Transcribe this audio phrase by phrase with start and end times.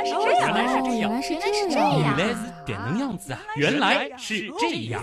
[0.00, 1.36] 来是这样，原来是这样原来是
[1.68, 2.16] 这原样。
[2.16, 3.40] 来是点能样子啊！
[3.56, 5.02] 原来是这样。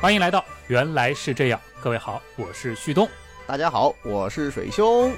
[0.00, 3.08] 欢迎来到《原来是这样》，各位好，我是旭东。
[3.46, 5.12] 大家好，我是水兄。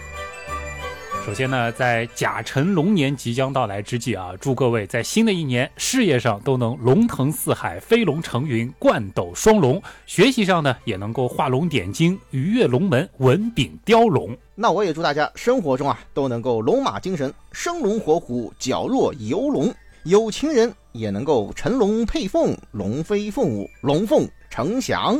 [1.24, 14.36] 首先呢，在甲辰龙年即将到来之际啊，祝各位在新的一年事业上都能龙腾四海、飞龙成云、冠斗双龙；学习上呢，也能够画龙点睛、鱼跃龙门、文炳雕龙。
[14.54, 19.72] 那我也祝大家生活中啊都能够龙马精神，生龙活虎，矫若游龙；
[20.04, 25.18] 有情人也能够成龙配凤，龙飞凤舞，龙凤呈祥。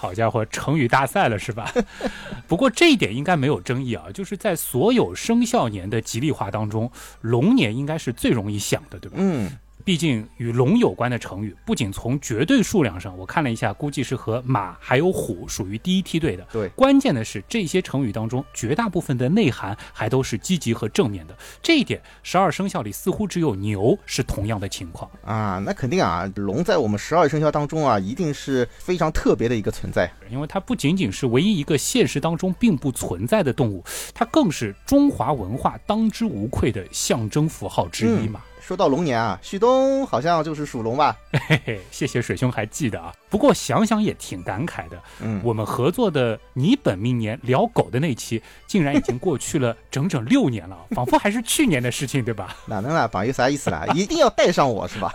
[0.00, 1.70] 好家伙，成语大赛了是吧？
[2.48, 9.18] 不过这一点应该没有争议啊，就是在所有生肖年的吉利话当中，龙年应该是最容易想的，对吧？
[9.20, 9.50] 嗯，
[9.90, 16.46] 毕竟与龙有关的成语，不仅从绝对数量上，我看了一下，估计是和马还有虎属于第一梯队的。
[16.52, 21.36] 对关键的是这些成语当中，绝大部分的内涵还都是积极和正面的。
[21.60, 25.10] 这一点，十二生肖里似乎只有牛是同样的情况。
[25.24, 30.08] 啊，那肯定啊，龙在我们十二生肖当中啊，一定是非常特别的一个存在。
[30.30, 33.82] 因为它不仅仅是唯一一个现实当中并不存在的动物，
[34.14, 38.40] 它更是中华文化当之无愧的象征符号之一嘛。
[38.70, 41.16] 说到龙年啊，旭东好像就是属龙吧？
[41.48, 43.12] 嘿嘿，谢谢水兄还记得啊。
[43.28, 52.56] 不过想想也挺感慨的，嗯，我们合作的你本命年聊狗的那期，竟然已经过去了整整六年了，仿佛还是去年的事情，对吧？
[52.64, 53.08] 哪能啦？
[53.08, 53.84] 榜有啥意思啦？
[53.92, 55.10] 一定要带上我是吧？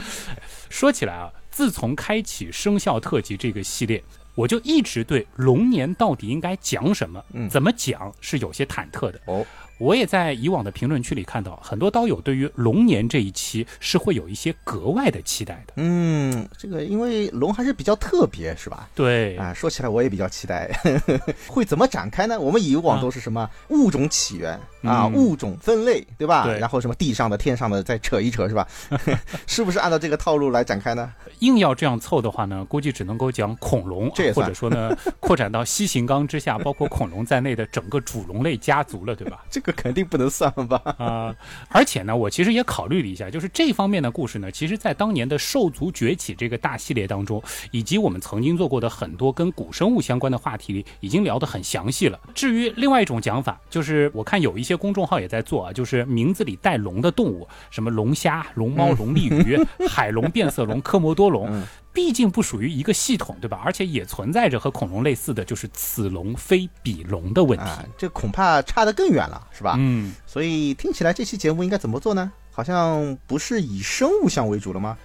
[0.70, 4.02] 说起来啊，自从开启生肖特辑这个系列，
[4.34, 9.20] 我就一直对龙年到底应该讲什么、嗯怎么讲是有些忐忑的。
[9.26, 9.44] 哦，
[9.78, 15.74] 我也在以往的评论区里看到，很多刀友对于龙年这一期是会有一些格外的期待的。
[15.76, 18.88] 嗯，这个因为龙还是比较特别是吧？
[18.94, 20.70] 对，啊，说起来我也比较期待，
[21.46, 22.38] 会怎么展开呢？
[22.40, 26.44] 我们以往都是什么物种起源啊，嗯物种分类，对吧？
[26.44, 28.66] 对然后什么地上的、天上的再扯一扯，是吧？
[29.46, 31.12] 是不是按照这个套路来展开呢？
[31.40, 39.44] 硬要这样凑的话呢，估计只能够讲恐龙，这或者说呢，扩展到西形纲之下，包括恐龙在内的整个主龙类家族了，对吧？
[39.50, 40.80] 这个肯定不能算吧？
[40.98, 41.34] 啊、
[41.68, 52.18] 而且呢，我其实也考虑了一下，就是这方面的故事呢，其实在当年的兽族崛起这个大系列当中，以及我们曾经做过的很多跟古生物相关的话题里，已经聊得很详细了。
[52.34, 61.48] 至于另外一种讲法，就是我看有一些公众号也在做啊，就是名字里带龙的动物， 什么龙虾、龙猫、龙利鱼、 海龙、变色龙、科摩多龙。
[61.50, 61.62] 嗯
[61.96, 63.62] 毕竟不属于一个系统，对吧？
[63.64, 67.64] 而且也存在着和恐龙类似的，就是此龙非彼龙的问题。
[67.64, 69.76] 啊，这恐怕差得更远了，是吧？
[69.78, 72.30] 嗯，所以听起来这期节目应该怎么做呢？
[72.52, 74.96] 好像不是以生物像为主了吗？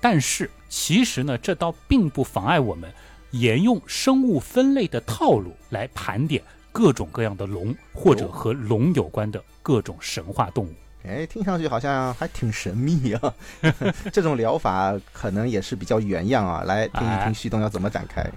[0.00, 2.92] 但是其实呢，这倒并不妨碍我们
[3.32, 6.42] 沿用生物分类的套路来盘点
[6.72, 10.72] 各种各样的龙，或者和龙有关的各种神话动物。
[11.04, 13.34] 哎，听上去好像还挺神秘啊。
[14.12, 16.62] 这种疗法可能也是比较原样啊。
[16.64, 18.30] 来听一哎听旭东要怎么展开。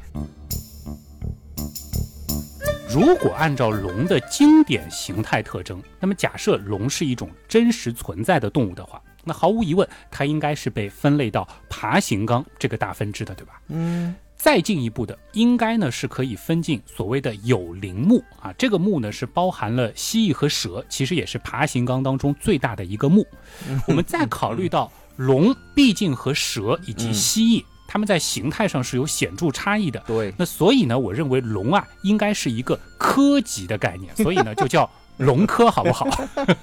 [2.93, 13.61] 如果按照龙的经典形态特征，那么假设龙是一种真实存在的动物的话，那毫无疑问，它应该是被分类到爬行纲这个大分支的，对吧？
[13.69, 23.25] 嗯，再进一步的，应该呢是可以分进所谓的有鳞目啊，这个目呢是包含了蜥蜴和蛇，其实也是爬行纲当中最大的一个目。
[23.87, 30.01] 我们再考虑到龙毕竟和蛇以及蜥蜴，它们在形态上是有显著差异的。
[30.07, 34.89] 对，那所以呢，我认为龙啊应该是一个科级的概念，所以呢就叫
[35.21, 36.07] 龙科，好不好？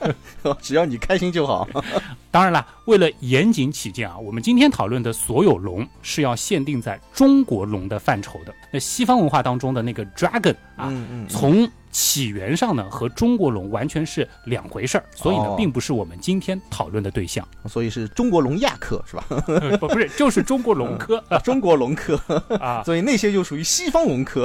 [0.60, 1.66] 只要你开心就好。
[2.30, 8.54] 当然了，为了严谨起见啊，我们今天讨论的所有龙是要限定在中国龙的范畴的。
[8.70, 17.46] 那西方文化当中的那个 dragon 啊，嗯嗯，从起源上呢和中国龙完全是两回事儿，所以呢哦并不是我们今天讨论的对象。
[17.66, 19.24] 所以是中国龙亚科是吧？
[19.80, 22.20] 不不是，就是中国龙科中国龙科，
[22.60, 24.44] 啊所以那些就属于西方龙科。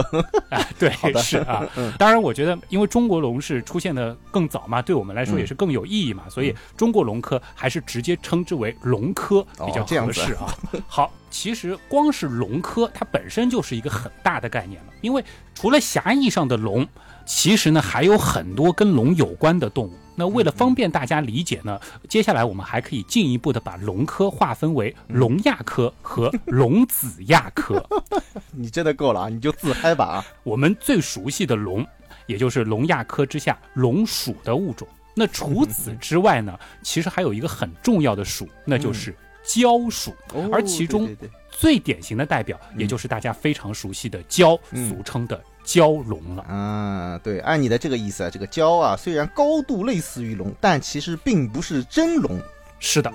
[0.50, 0.90] 啊，对，
[1.22, 1.68] 是啊。
[2.00, 10.58] 当然，我觉得因为中国龙是出现的更早嘛，对我们来说也是更有意义嘛，所以中国龙科还是直接称之为龙科比较合适啊。
[10.88, 15.24] 好，其实光是龙科它本身就是一个很大的概念了，因为
[15.54, 16.88] 除了狭义上的龙，
[17.26, 19.94] 其实呢还有很多跟龙有关的动物。
[20.16, 27.84] 那为了方便大家理解呢，接下来我们还可以进一步的把龙科划分为龙亚科和龙子亚科。
[28.54, 29.30] 你真的够了啊！
[29.30, 30.26] 你就自嗨吧啊！
[30.44, 31.84] 我们最熟悉的龙，
[32.26, 34.88] 也就是龙亚科之下龙属的物种。
[35.16, 39.16] 那除此之外呢，其实还有一个很重要的属，那就是
[39.46, 40.16] 蛟属。
[40.52, 41.16] 而其中
[41.52, 46.42] 最典型的代表，也就是大家非常熟悉的蛟，嗯俗称的蛟龙了。
[46.44, 52.42] 啊，对，按你的这个意思啊，这个蛟啊，虽然高度类似于龙，但其实并不是真龙。
[52.80, 53.14] 是的，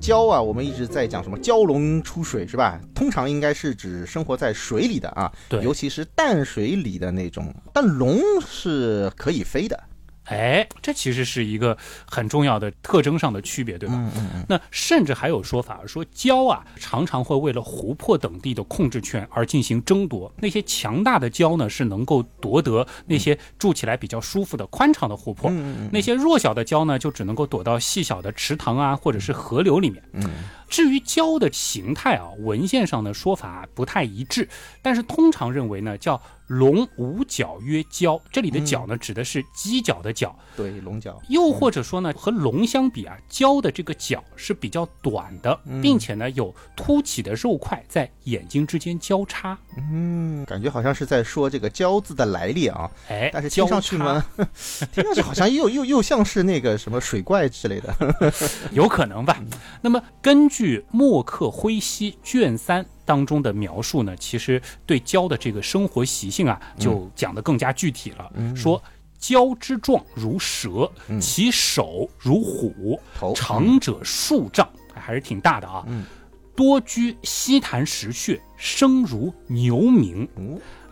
[0.00, 2.80] 蛟啊，我们一直在讲什么蛟龙出水是吧？
[2.94, 7.54] 通常应该是指生活在水里的啊，对尤其是淡水里的那种。
[7.72, 9.78] 但龙是可以飞的，
[10.30, 11.76] 哎，这其实是一个
[12.08, 13.94] 很重要的特征上的区别，对吧？
[13.96, 20.32] 嗯嗯嗯，那甚至还有说法说，蛟啊常常会为了湖泊等地的控制权而进行争夺。
[20.38, 25.50] 那些强大的蛟呢，是能够夺得那些住起来比较舒服的宽敞的湖泊；
[25.92, 30.02] 那些弱小的蛟呢，就只能够躲到细小的池塘啊，或者是河流里面。
[30.12, 30.30] 嗯
[30.70, 34.48] 至于蛟的形态啊，文献上的说法不太一致，
[34.80, 38.20] 但是通常认为呢，叫龙无角曰蛟。
[38.32, 40.34] 这里的角呢，指的是犄角的角。
[40.56, 41.20] 对，龙角。
[41.28, 49.58] 又或者说呢，和龙相比啊，蛟的这个角是比较短的，并且呢有凸起的肉块在眼睛之间交叉。
[49.76, 54.24] 嗯，感觉好像是在说这个蛟字的来历啊，哎，但是听上去呢，
[54.92, 57.94] 听上去好像又又又像是那个什么水怪之类的。
[58.72, 59.40] 有可能吧。
[59.80, 60.59] 那么根据
[60.90, 68.30] 《墨客徽稀》卷三当中的描述呢，其实对蛟的这个生活习性啊，就讲得更加具体了。
[68.54, 68.82] 说
[69.20, 70.90] 蛟之状如蛇，
[71.20, 75.84] 其首如虎，头长者数丈，还是挺大的啊。
[75.88, 76.04] 嗯
[76.56, 80.28] 多居溪潭石穴，声如牛鸣。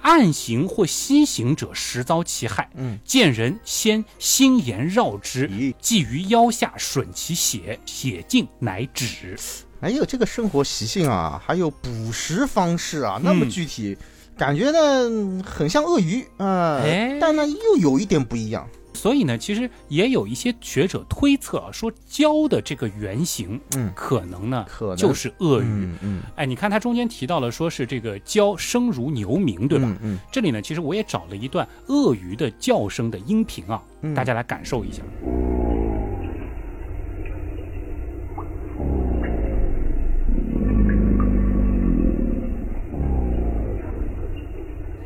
[0.02, 2.70] 嗯暗行或西行者，实遭其害。
[2.74, 9.36] 嗯，见人先心言绕之咦，系于腰下，吮其血，血尽乃止。
[9.80, 13.96] 哎呦这个生活习性啊，还有捕食方式啊，那么嗯具体，
[14.36, 18.68] 感觉呢很像鳄鱼啊，哎但呢又有一点不一样。
[18.98, 25.66] 所以呢，其实也有一些学者推测啊，说蛟的这个原型，嗯可能呢可能就是鳄鱼。
[25.66, 29.86] 嗯嗯，哎，你看它中间提到了，说是这个蛟声如牛鸣，对吧？
[29.88, 35.00] 嗯嗯这里呢，其实我也找了一段鳄鱼的叫声的音频啊，嗯大家来感受一下。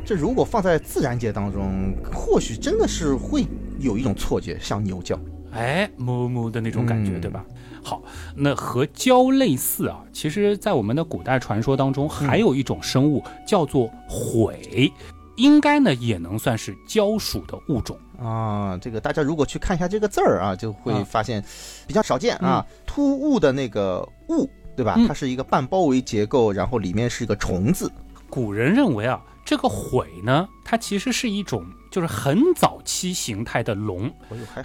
[0.05, 3.45] 这如果放在自然界当中，或许真的是会
[3.83, 5.19] 有一种错觉，像牛叫。
[5.51, 7.45] 哎，哞哞的那种感觉，嗯对吧？
[7.83, 8.01] 好，
[8.35, 14.91] 那和蛟类似啊，其实，在我们的古代传说当中，还有一种生物叫做悔，
[15.35, 17.95] 应该呢也能算是蛟属的物种。
[18.17, 21.43] 啊，这个大家如果去看一下这个字儿啊，就会啊发现
[21.85, 22.65] 比较少见啊。
[22.87, 24.95] 突兀的那个兀，对吧？
[24.97, 27.91] 嗯它是一个半包围结构，然后里面是一个虫字。
[28.29, 34.11] 古人认为啊，这个悔呢，它其实是一种就是很早期形态的龙，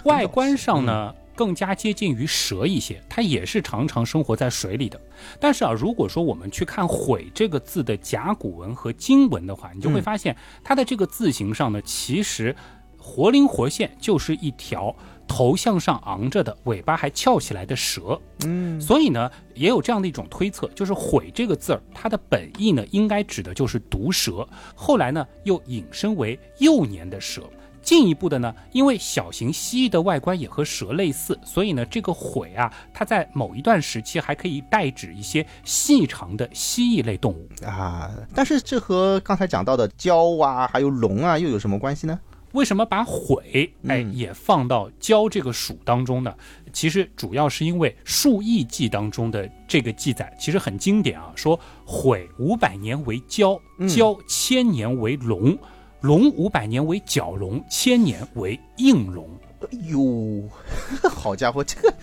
[0.05, 4.99] 外观上，呢更加接近于蛇一些，它也是常常生活在水里的。
[5.39, 12.55] 但是啊，如果说我们去看“悔”这个字的甲骨文和金文的话，你就会嗯发现它的这个字形上呢，其实
[12.97, 14.93] 活灵活现就是一条
[15.29, 18.19] 头向上昂着的，尾巴还翘起来的蛇。
[18.43, 24.47] 嗯所以呢，也有这样的一种推测，就是“悔”这个字儿，它的本意呢，应该指的就是毒蛇。
[24.75, 27.43] 后来呢，又引申为幼年的蛇。
[27.81, 37.47] 进一步的呢，因为小型蜥蜴的外观也和蛇类似，所以呢，这个悔啊，它在某一段时期还可以代指一些细长的蜥蜴类动物。
[37.65, 42.19] 啊，但是这和刚才讲到的蛟啊，还有龙啊，又有什么关系呢？
[42.53, 46.33] 为什么把悔哎嗯也放到教这个属当中呢？
[46.73, 55.57] 其实主要是因为《述异记》当中的这个记载其实很经典啊，说悔五百年为蛟，嗯蛟千年为龙，
[56.01, 59.29] 龙五百年为角龙，千年为应龙。
[59.61, 60.47] 哎呦，
[61.09, 61.93] 好家伙，这个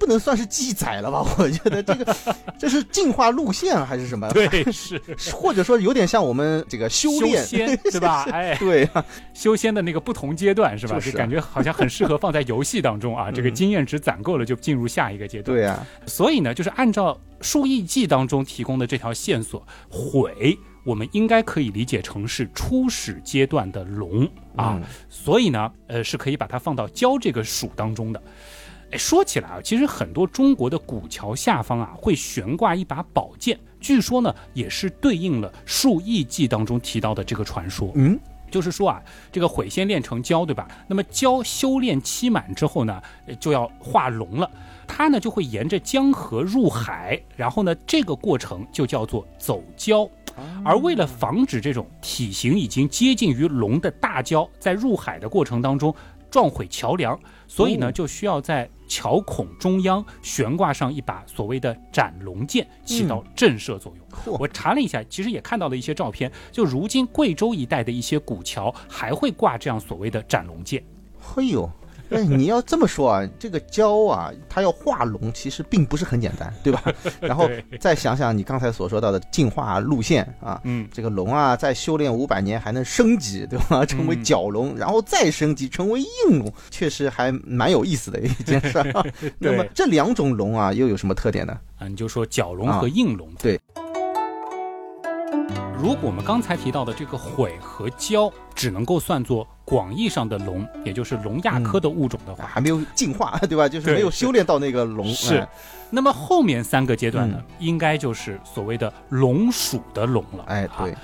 [0.00, 1.22] 不能算是记载了吧？
[1.38, 2.16] 我觉得这个
[2.58, 4.26] 这是进化路线啊还是什么？
[4.30, 5.00] 对， 是
[5.32, 8.22] 或者说有点像我们这个修炼，仙对吧？
[8.32, 9.04] 哎，对啊，
[9.34, 10.94] 修仙的那个不同阶段是吧？
[10.96, 13.30] 就是啊感觉好像很适合放在游戏当中啊。
[13.30, 15.54] 这个经验值攒够了就进入下一个阶段。
[15.54, 24.24] 对啊，所以呢，就是按照《数亿记》当中提供的这条线索，毁我们应该可以理解成是初始阶段的龙
[24.56, 28.22] 啊，嗯所以呢，呃，是可以把它放到蛟这个属当中的。
[28.92, 37.92] 哎，说起来啊，其实很多中国的古桥下方啊会悬挂一把宝剑，据说呢也是对应了《数亿记》当中提到的这个传说。
[37.94, 38.18] 嗯，
[38.50, 40.66] 就是说啊，这个毁先炼成蛟，对吧？
[40.88, 44.50] 那么蛟修炼期满之后呢，呃就要化龙了。
[44.88, 50.10] 它呢就会沿着江河入海，然后呢这个过程就叫做走蛟。
[50.64, 55.94] 而为了防止这种体型已经接近于龙的大蛟在入海的过程当中
[56.30, 64.08] 撞毁桥梁，所以呢哦就需要在桥孔中央悬挂上一把所谓的斩龙剑，起到震慑作用。
[64.10, 70.84] 嚯我查了一下，其实也看到了一些照片，就如今贵州一带的一些古桥还会挂这样所谓的斩龙剑。
[71.20, 71.70] 嘿呦，
[72.10, 76.82] 哎，你要这么说啊，这个蛟啊，它要化龙，其实并不是很简单，对吧？
[77.20, 77.48] 然后
[77.80, 83.84] 再想想你刚才所说到的进化路线啊，嗯，这个龙啊，在修炼五百年还能升级，对吧？
[83.86, 88.78] 成为角龙，然后再升级成为硬龙，确实还蛮有意思的一件事。
[89.38, 91.56] 那么这两种龙啊，又有什么特点呢？
[91.78, 93.28] 啊，你就说角龙和应龙。
[93.38, 93.58] 对。
[95.80, 103.66] 如果我们刚才提到的这个悔和蛟只能够算作广义上的龙，也就是龙亚科的物种的话，还没有进化， 对吧？
[103.66, 105.06] 就是没有修炼到那个龙。
[105.06, 105.48] 是哎
[105.92, 110.44] 那么后面三个阶段呢，应该就是所谓的龙属的龙了。
[110.46, 110.94] 哎，啊对，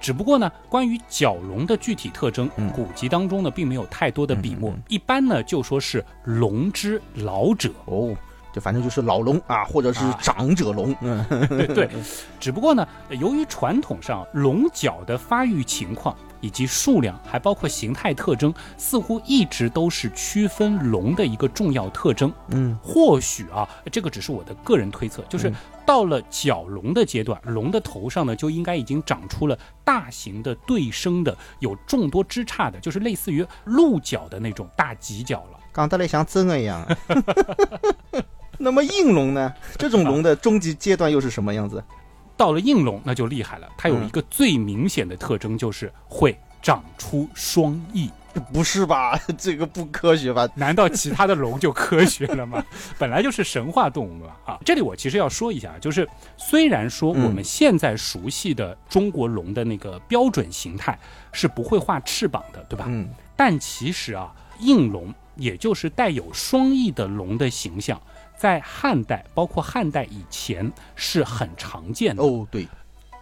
[0.00, 7.70] 只不过呢，关于角龙的具体特征，嗯古籍当中呢并没有太多的笔墨，嗯嗯嗯一般呢就说是龙之老者。
[7.86, 8.14] 哦，
[8.56, 10.96] 就反正就是老龙啊，或者是啊长者龙。
[11.02, 11.90] 嗯，对对，
[12.40, 22.32] 只不过呢，由于传统上龙角的发育情况以及数量，还包括形态特征，似乎一直都是区分龙的一个重要特征。
[22.48, 35.60] 嗯，或许啊，这个只是我的个人推测，就是嗯到了角龙的阶段，龙的头上呢就应该已经长出了大型的对生的、有众多枝杈的，就是类似于鹿角的那种大犄角了。
[35.74, 36.82] 讲得来像真的一样。
[38.58, 39.52] 那么应龙呢？
[39.78, 41.82] 这种龙的终极阶段又是什么样子？
[42.36, 48.10] 到了应龙那就厉害了，它有嗯一个最明显的特征，就是会长出双翼。
[48.52, 49.18] 不是吧？
[49.38, 50.46] 这个不科学吧？
[50.54, 52.62] 难道其他的龙就科学了吗？
[52.98, 54.58] 本来就是神话动物嘛啊！
[54.62, 60.98] 这里我其实要说一下，就是虽然说嗯我们现在熟悉的中国龙的那个标准形态
[61.32, 62.84] 是不会画翅膀的，对吧？
[62.88, 67.98] 嗯，但其实啊，应龙也就是带有双翼的龙的形象，
[68.36, 72.22] 在汉代，包括汉代以前是很常见的。
[72.22, 72.68] 哦，对，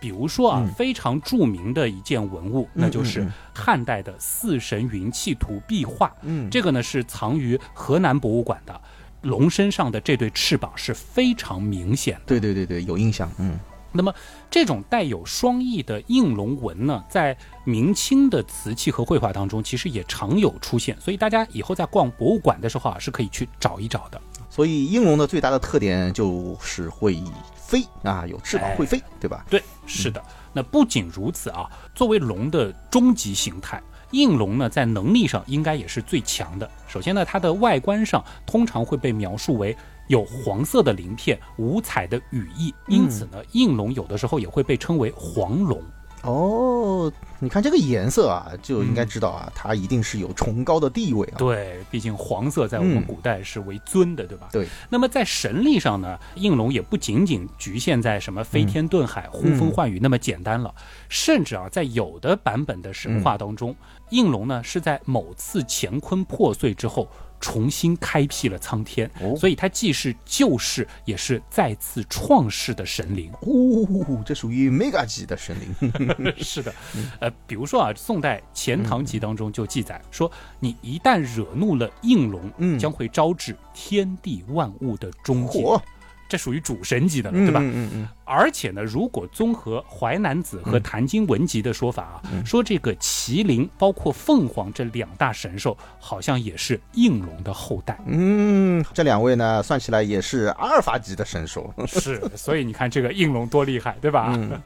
[0.01, 6.13] 比如说啊，嗯非常著名的一件文物，那就是汉代的《四神云气图》壁画。
[6.23, 8.81] 嗯，这个呢是藏于河南博物馆的。
[9.23, 12.21] 龙身上的这对翅膀是非常明显的。
[12.27, 13.27] 对对对对，有印象。
[13.39, 13.59] 嗯，
[13.91, 14.15] 那么
[14.51, 20.95] 这种带有双翼的应龙纹呢，在明清的瓷器和绘画当中，其实也常有出现。
[21.01, 24.21] 所以大家以后在逛博物馆的时候啊，是可以去找一找的。
[24.55, 27.21] 所以应龙的最大的特点就是会
[27.57, 29.45] 飞啊，有翅膀哎会飞，对吧？
[29.51, 30.23] 对，是的。
[30.53, 33.83] 那不仅如此啊，作为龙的终极形态，
[34.13, 36.71] 应龙呢在能力上应该也是最强的。
[36.87, 45.83] 首先呢，它的外观上通常会被描述为有黄色的鳞片、五彩的羽翼，因此呢，应龙有的时候也会被称为黄龙。
[46.25, 51.37] 哦，你看这个颜色啊，就应该知道啊，它一定是有崇高的地位啊。
[51.37, 54.49] 对，毕竟黄色在我们嗯古代是为尊的，对吧？
[54.51, 54.67] 对。
[54.89, 60.75] 那么在神力上呢，应龙也不仅仅局限在什么飞天遁海、呼风唤雨那么简单了，
[61.09, 63.77] 甚至啊，在有的版本的神话当中，
[64.11, 67.09] 应龙呢是在某次乾坤破碎之后。
[67.45, 73.31] 重新开辟了苍天，哦所以它既是救世，也是再次创世的神灵。
[73.43, 76.35] 哦，这属于 mega 级的神灵。
[76.43, 76.75] 是的，
[77.21, 85.63] 呃，比如说啊，宋代《钱塘集》当中就记载说，你一旦惹怒了应龙，嗯将会招致天地万物的终结。
[86.35, 87.61] 嚯，这属于主神级的了，嗯对吧？
[87.63, 97.97] 嗯嗯而且呢，如果综合《淮南子》和《坛经文集》的说法啊，嗯说这个麒麟包括凤凰这两大神兽，好像也是应龙的后代。
[98.07, 101.73] 嗯，这两位呢，算起来也是阿尔法级的神兽。
[101.87, 104.35] 是，所以你看这个应龙多厉害，对吧？
[104.37, 104.61] 嗯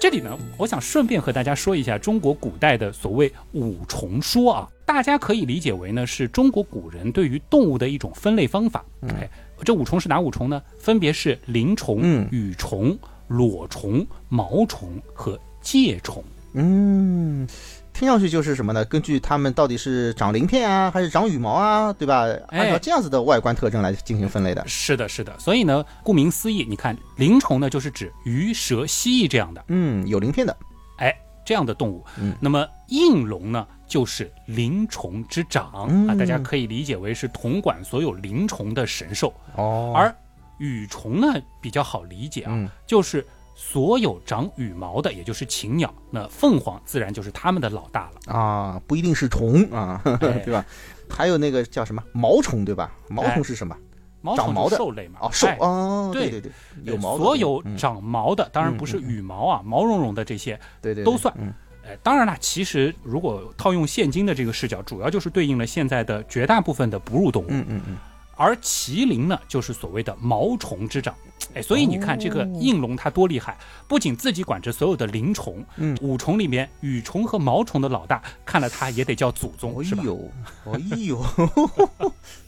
[0.00, 8.84] 这里呢，我想顺便和大家说一下中国古代的所谓五重说啊，大家可以理解为呢是中国古人对于动物的一种分类方法。
[9.08, 9.30] 哎，
[9.64, 10.60] 这五虫是哪五虫呢？
[10.80, 16.24] 分别是鳞虫、嗯羽虫、裸虫、毛虫和介虫。
[16.54, 17.46] 嗯，
[17.92, 18.84] 听上去就是什么呢？
[18.86, 22.26] 根据它们到底是长鳞片啊，还是长羽毛啊，对吧？
[22.48, 24.66] 按照这样子的外观特征来进行分类的。
[24.66, 25.38] 是的，是的。
[25.38, 30.56] 所以呢，顾名思义，你看鳞虫呢就是指鱼、蛇、蜥蜴这样的，嗯，有鳞片的。
[30.98, 31.16] 哎，
[31.50, 32.04] 这样的动物。
[32.16, 39.34] 嗯那么应龙呢，就是灵虫之长、嗯啊，大家可以理解为是统管所有灵虫的神兽。
[39.56, 40.14] 哦而
[40.58, 41.26] 羽虫呢
[41.60, 43.26] 比较好理解啊，嗯就是
[43.56, 45.92] 所有长羽毛的，也就是禽鸟。
[46.08, 48.32] 那凤凰自然就是它们的老大了。
[48.32, 50.64] 啊，不一定是虫啊，哎 对吧？
[51.10, 52.92] 还有那个叫什么毛虫，对吧？
[53.08, 53.76] 毛哎虫是什么？
[54.20, 55.20] 毛长毛的兽类嘛？
[55.22, 56.52] 哦，兽哎哦，对对对，
[56.84, 61.34] 有毛所有嗯长毛的，当然不是羽毛啊，毛茸茸的这些，对对都算
[61.82, 67.46] 哎，当然了，其实如果套用现今的这个视角，主要就是对应了现在的绝大部分的哺乳动物。
[67.48, 67.96] 嗯嗯嗯，
[68.40, 71.14] 而麒麟呢，就是所谓的毛虫之长。
[71.54, 80.02] 哎，所以你看这个哦应龙它多厉害，不仅自己管着所有的灵虫，嗯五虫里面羽虫和毛虫的老大，看了它也得叫祖宗，是吧？
[80.02, 80.30] 哎呦，
[80.72, 81.24] 哎呦，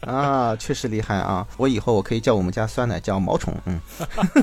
[0.10, 1.46] 啊，确实厉害啊！
[1.58, 3.78] 我以后我可以叫我们家酸奶叫毛虫，嗯。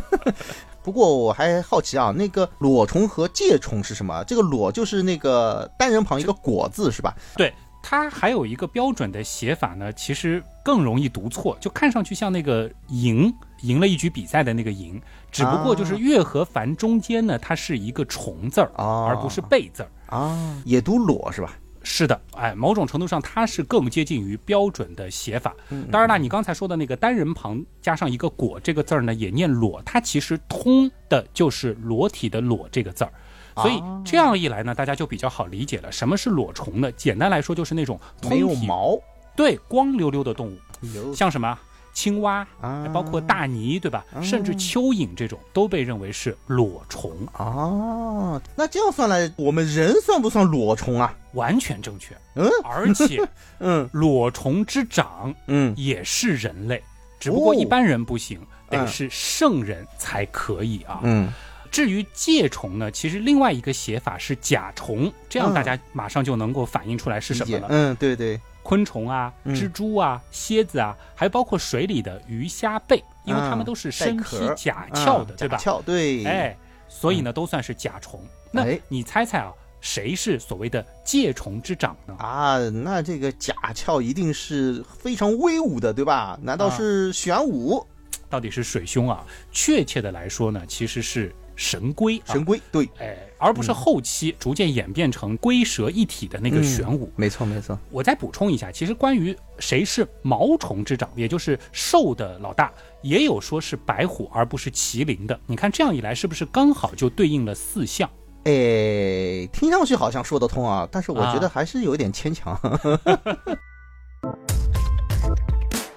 [0.81, 4.23] 不过我还好奇啊，那个裸虫和介虫是什么？
[4.25, 7.15] 这个裸就是那个单人旁一个果字是吧？
[7.35, 19.89] 对，它还有一个标准的写法呢，其实更容易读错，就看上去像那个赢赢了一局比赛的那个赢，只不过就是月和凡中间呢，它是一个虫字儿，哦而不是贝字儿。
[20.07, 21.57] 啊，也读裸是吧？
[21.81, 25.55] 是的，哎，某种程度上它是更接近于标准的写法。
[25.69, 33.11] 嗯当然了，你刚才说的那个单人旁加上一个“果”这个字儿呢，也念裸，它其实通的就是裸体的“裸”这个字儿。
[33.61, 35.91] 所以这样一来呢，大家就比较好理解了。
[35.91, 36.91] 什么是裸虫呢？
[36.93, 38.99] 简单来说，就是那种通没有体毛，
[39.35, 41.57] 对光溜溜的动物，像什么
[41.93, 44.05] 青蛙，啊包括大鲵，对吧？
[44.21, 51.13] 甚至蚯蚓这种都被认为是裸虫，啊，那这样算来，我们人算不算裸虫啊？
[51.33, 52.15] 完全正确。
[52.35, 53.21] 嗯而且
[53.59, 56.81] 嗯裸虫之长嗯，也是人类，
[57.19, 58.39] 只不过哦一般人不行，
[58.69, 61.01] 得嗯是圣人才可以啊。
[61.03, 61.31] 嗯
[61.71, 67.67] 至于介虫呢，其实另外一个写法是甲虫，这样嗯大家马上就能够反映出来是什么了。
[67.69, 75.57] 嗯，对对，昆虫啊、嗯蜘蛛啊、蝎子啊，还包括水里的鱼虾贝，因为它们都是身披甲壳的，啊对吧？
[75.57, 76.57] 甲壳对，哎，
[76.87, 78.19] 所以呢，都算是甲虫。
[78.51, 82.15] 那哎你猜猜啊，谁是所谓的介虫之长呢？
[82.17, 86.37] 啊，那这个甲壳一定是非常威武的，对吧？
[86.41, 87.85] 难道是玄武、
[88.27, 89.23] 到底是水兄啊？
[89.51, 92.31] 确切的来说呢，其实是神龟啊。
[92.31, 92.59] 神龟？
[92.71, 97.11] 对，哎，而不是后期逐渐演变成龟蛇一体的那个玄武。
[97.17, 97.77] 没错没错。
[97.91, 105.37] 我再补充一下，其实关于谁是毛虫之长，也就是兽的老大，也有说是白虎而不是麒麟的。
[105.45, 108.09] 你看这样一来，是不是刚好就对应了四象？
[108.45, 112.57] 哎，听上去好像说得通啊，但是我觉得啊还是有点牵强。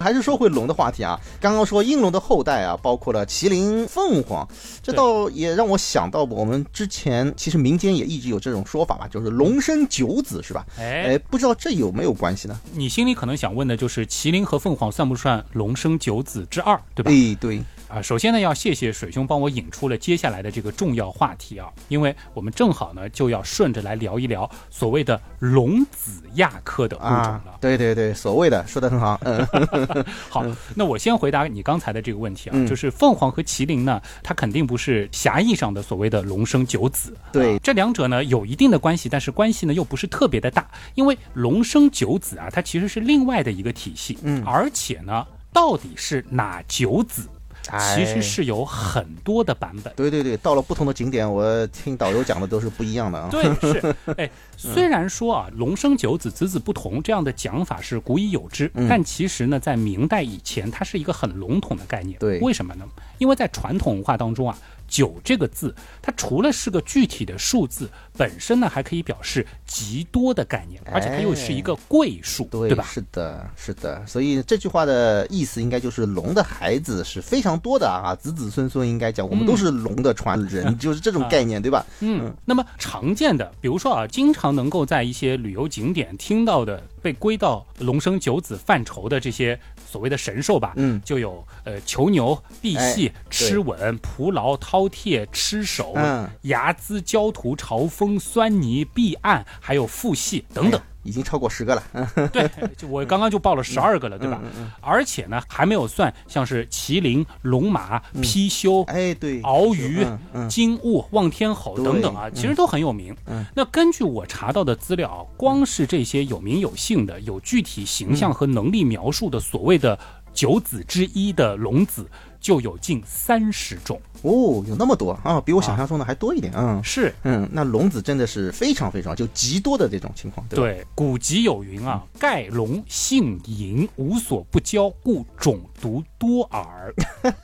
[0.03, 4.47] 还是说回龙的话题啊，刚刚说应龙的后代啊，包括了麒麟、凤凰，
[4.81, 10.65] 这倒也让我想到我们之前其实民间也一直有这种说法吧，就是龙生九子是吧？
[10.77, 12.59] 哎，哎，不知道这有没有关系呢？
[12.73, 17.09] 你心里可能想问的就是麒麟和凤凰算不算龙生九子之二，对吧？
[17.09, 17.61] 哎，对，
[17.93, 29.47] 啊，首先呢，要谢谢水兄帮我引出了接下来的这个重要话题啊，因为我们正好呢就要顺着来聊一聊所谓的龙子亚科的物种啊了。，对对对，所谓的说的很好，嗯，
[30.27, 47.29] 好，那我先回答你刚才的这个问题啊，嗯就是凤凰和麒麟呢，它肯定不是狭义上的所谓的龙生九子，对啊这两者呢有一定的关系，但是关系呢又不是特别的大，因为龙生九子啊，它其实是另外的一个体系，嗯而且呢，到底是哪九子？
[47.69, 49.93] 哎其实是有很多的版本。
[49.95, 53.29] 对对对，到了不同的景点，我听导游讲的都是不一样的啊。
[53.31, 62.17] 对，是，哎，虽然说啊，龙生九子，子子不同这样的讲法是古已有之，嗯但其实呢，在明代以前，它是一个很笼统的概念。
[62.19, 62.85] 对为什么呢？
[63.17, 64.57] 因为在传统文化当中啊，
[64.93, 72.85] 九这个字，它除了是个具体的数字，本身呢还可以表示极多的概念，而且它又是一个贵数，对对吧？
[72.87, 81.83] 是的，是的，所以这句话的意思应该就是龙的孩子是非常多的啊，子子孙孙应该讲，我们都是龙的传人， 就是这种概念，对吧？
[82.01, 89.59] 嗯，那么常见的，比如说啊，经常能够在一些旅游景点听到的，被归到龙生九子范畴的这些
[89.93, 90.99] 所谓的神兽吧，嗯。
[91.05, 96.27] 就有呃囚牛、赑屃、哎螭吻、蒲牢、饕餮、螭首、嗯。
[96.43, 100.81] 睚眦、焦土、嘲风、狻泥、壁岸，还有腹系等等。
[101.03, 101.83] 已经超过十个了。
[101.93, 104.41] 嗯对，就我刚刚就报了十二个了，对吧？
[104.81, 110.05] 而且呢，还没有算像是麒麟、龙马、貔貅、哎，对，鳌鱼、
[110.49, 113.15] 金兀、望天吼等等啊，其实都很有名。
[113.27, 119.97] 嗯那根据我查到的资料，光是这些有名有姓的、有具体形嗯象和能力描述的所谓的
[120.33, 122.09] 九子之一的龙子，
[122.43, 123.99] 就有近三十种。
[124.21, 126.53] 哦，有那么多啊，比我想象中的还多一点。
[126.55, 127.13] 嗯是。
[127.23, 130.59] 嗯，那龙子真的是非常非常就极多的这种情况，对？
[130.59, 136.93] 对，古籍有云啊，盖龙性淫，无所不交，故种独多耳。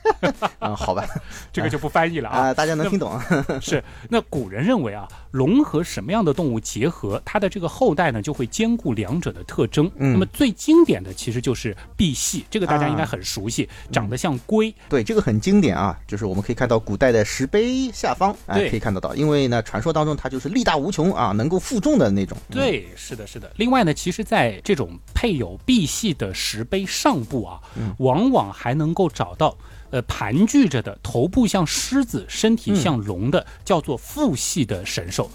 [0.58, 1.06] 啊，好吧，
[1.52, 2.48] 这个就不翻译了啊。
[2.52, 3.24] 啊，大家能听懂啊？
[3.60, 9.90] 是，那古人认为啊，龙和什么样的动物结合，它的这个后代呢就会兼顾两者的特征。
[9.96, 14.74] 嗯那么最经典的其实就是赑屃，这个大家应该很熟悉，长得像龟。
[14.88, 22.36] 对，这个很经典啊，就是我们可以看到古代的石碑下方，哎，对可以看得到，因为呢，传说当中它就是力大无穷啊，能够负重的那种。
[22.48, 23.52] 嗯，对，是的，是的。
[23.56, 27.60] 另外呢，其实，在这种配有赑屃的石碑上部啊，
[27.98, 29.56] 往往还能够找到。
[29.90, 35.30] 呃，盘踞着的头部像狮子、身体像龙的，叫做父系的神兽，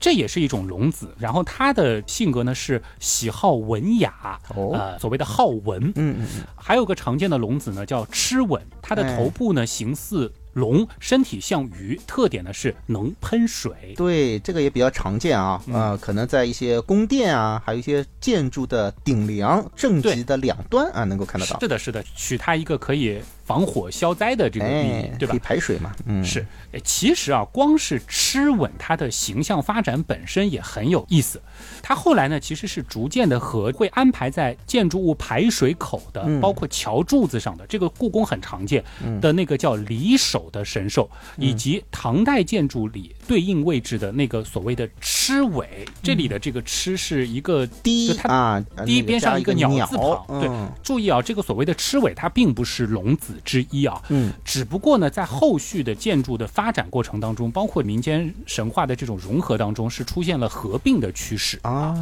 [0.00, 1.14] 这也是一种龙子。
[1.18, 5.82] 然后它的性格呢是喜好文雅，哦呃，所谓的好文。
[5.96, 13.94] 嗯嗯嗯，还有个常见的龙子呢，叫螭吻，它的头部呢形似龙，身体像鱼，特点呢是能喷水。
[13.96, 21.60] 对，这个也比较常见啊，嗯啊、可能在一些宫殿啊，还有一些建筑的顶梁、正极的两端啊，能够看得到。
[21.60, 25.32] 是的，是的，取它一个可以防火消灾的这个寓意，哎，对吧？
[25.32, 25.38] 可以？
[25.38, 31.40] 排水嘛，嗯，是，哎其实啊，光是螭吻它的形象发展本身也很有意思。
[31.82, 36.38] 它后来呢，其实是逐渐的和会安排在建筑物排水口的，嗯。
[36.42, 38.84] 包括桥柱子上的，这个故宫很常见
[39.22, 41.08] 的那个叫离首的神兽，
[41.38, 41.48] 嗯。
[41.48, 61.94] 以及唐代建筑里对应位置的那个所谓的螭尾，这里的这个螭是一个低啊，呃第一边上一个鸟鸟字旁，对嗯，注意啊，这个所谓的螭尾，它并不是龙子之一啊，嗯，只不过呢，在后续的建筑的发展过程当中，包括民间神话的这种融合当中，是出现了合并的趋势，啊，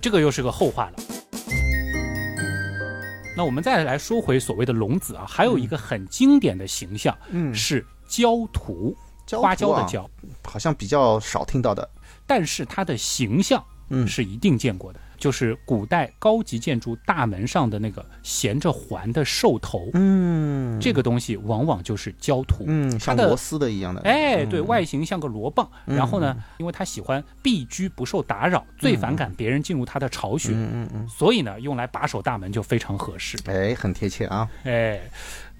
[0.00, 0.94] 这个又是个后话了。
[3.36, 7.54] 那我们再来说回所谓的龙子啊，还有一个很经典的形象，嗯。
[7.54, 10.08] 是焦土，焦花椒的焦，
[10.42, 11.86] 好像比较少听到的，
[12.26, 14.08] 但是它的形象嗯。
[14.08, 22.64] 是一定见过的，就是古代高级建筑大门上的那个衔着环的兽头，嗯，这个东西往往就是焦土。
[22.66, 24.48] 嗯，像螺丝的一样的，哎，嗯。
[24.48, 33.36] 对外形像个螺棒，然后呢，因为他喜欢避居不受打扰，最反感别人进入他的巢穴，嗯嗯嗯，所以呢，用来把守大门就非常合适。
[33.46, 35.00] 哎，很贴切啊，哎，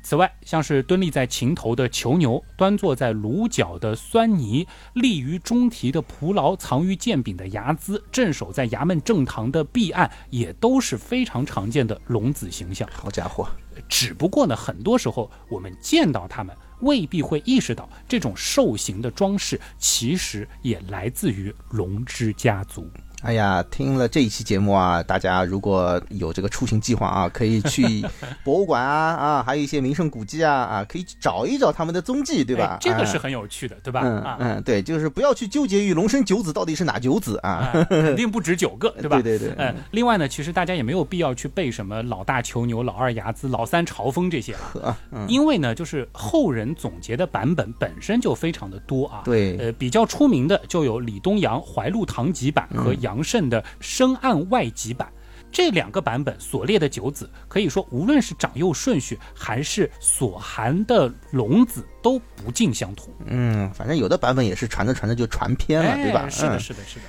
[0.08, 12.88] 此外，像是蹲立在琴头的囚牛，端坐在炉角的酸泥，立于中提的蒲牢，藏于剑柄的睚眦，镇守在衙门正堂的壁案，也都是非常常见的龙子形象。
[12.92, 13.48] 好家伙，
[13.88, 22.88] 只不过呢，很多时候我们见到他们，未必会意识到这种兽形的装饰其实也来自于龙之家族。
[23.26, 27.84] 哎呀，听了这一期节目啊，大家如果有这个出行计划啊， 可以去
[28.44, 32.78] 博物馆啊啊，还有一些名胜古迹啊啊，可以找一找他们的踪迹，对吧哎？
[32.80, 34.02] 这个是哎很有趣的，对吧？
[34.04, 34.36] 嗯啊。
[34.38, 37.50] 嗯，对，就是不要去纠结于龙生九子到底是哪九子啊。
[37.50, 39.20] 啊，肯定不止九个， 对吧？
[39.20, 49.22] 对对对嗯，另外呢，其实大家也没有必要去背什么老大囚牛、老二睚眦、老三朝风这些啊，嗯因为呢，就是后人总结的版本本身就非常的多啊。
[49.24, 55.10] 对呃，比较出名的就有李东阳怀录堂集版和嗯杨慎的深暗外集版。
[55.50, 63.08] 这两个版本所列的九子，可以说无论是长幼顺序，还是所含的龙子，都不尽相同。
[63.24, 66.24] 嗯，反正有的版本也是传着传着就传偏了，对吧？
[66.24, 67.04] 哎是的，嗯是的，是的。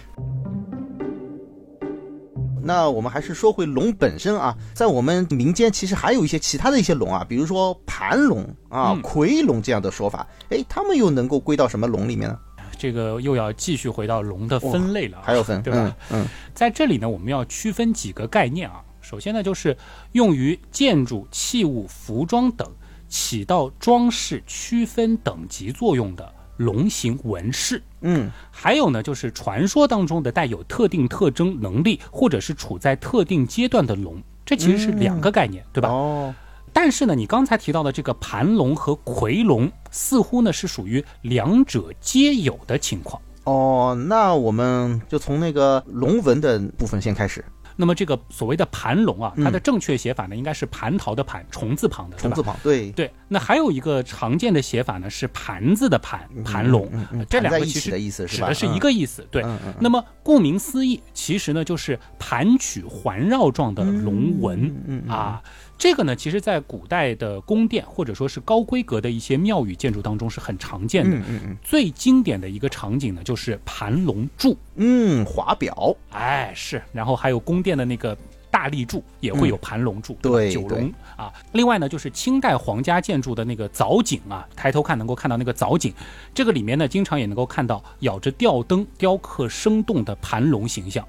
[2.63, 12.39] 那我们还是说回龙本身啊，在我们民间其实还有一些其他的一些龙啊，比如说盘龙啊、嗯夔龙这样的说法，哎，他们又能够归到什么龙里面呢？
[12.77, 15.95] 这个又要继续回到龙的分类了啊，还有分，对吧？
[16.11, 16.21] 嗯？
[16.21, 18.83] 嗯在这里呢，我们要区分几个概念啊。
[19.01, 19.75] 首先呢，就是
[20.11, 22.69] 用于建筑、器物、服装等
[23.07, 27.81] 起到装饰、区分等级作用的龙形纹饰。
[28.01, 34.21] 嗯还有呢，就是传说当中的带有特定特征、能力，或者是处在特定阶段的龙。
[34.45, 35.89] 这其实是两个概念，对嗯，吧？
[35.89, 36.35] 哦，
[36.79, 43.19] 但是呢，你刚才提到的这个盘龙和夔龙，似乎呢是属于两者皆有的情况。
[43.45, 47.43] 哦，那我们就从那个龙纹的部分先开始，
[47.75, 52.43] 那么这个所谓的盘龙啊，嗯它的正确写法呢，应该是蟠桃的蟠，虫字旁的，虫字？
[52.43, 59.27] 旁，对，对，那还有一个常见的写法呢，是盘字的盘，盘龙，嗯嗯呃这两个其实的意思是指的是一个意思。
[59.31, 59.43] 对，
[59.79, 65.41] 那么顾名思义，其实呢就是盘曲环绕状的龙纹、啊。
[65.77, 71.15] 这个呢，其实在古代的宫殿或者说是高规格的一些庙宇建筑当中是很常见的。
[71.15, 74.57] 嗯嗯嗯最经典的一个场景呢，就是盘龙柱。
[74.75, 78.17] 嗯，华表，哎，是，然后还有宫殿的那个
[78.49, 81.31] 大立柱也会有盘龙柱，嗯对九龙啊。
[81.51, 85.93] 另外呢，就是清代皇家建筑的那个藻井啊，抬头看能够看到那个藻井，
[86.33, 91.07] 这个里面呢，经常也能够看到咬着吊灯雕刻生动的盘龙形象。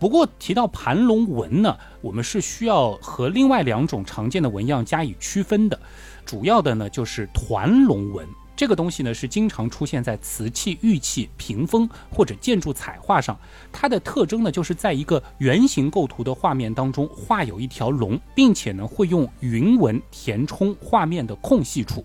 [0.00, 5.78] 不过提到盘龙纹呢，我们是需要和另外两种常见的纹样加以区分的，
[6.24, 8.26] 主要的呢就是团龙纹。
[8.56, 13.38] 这个东西呢是经常出现在瓷器、玉器、屏风或者建筑彩画上。
[13.70, 22.02] 它的特征呢就是在一个圆形构图的画面当中画有一条龙，并且呢会用云纹填充画面的空隙处。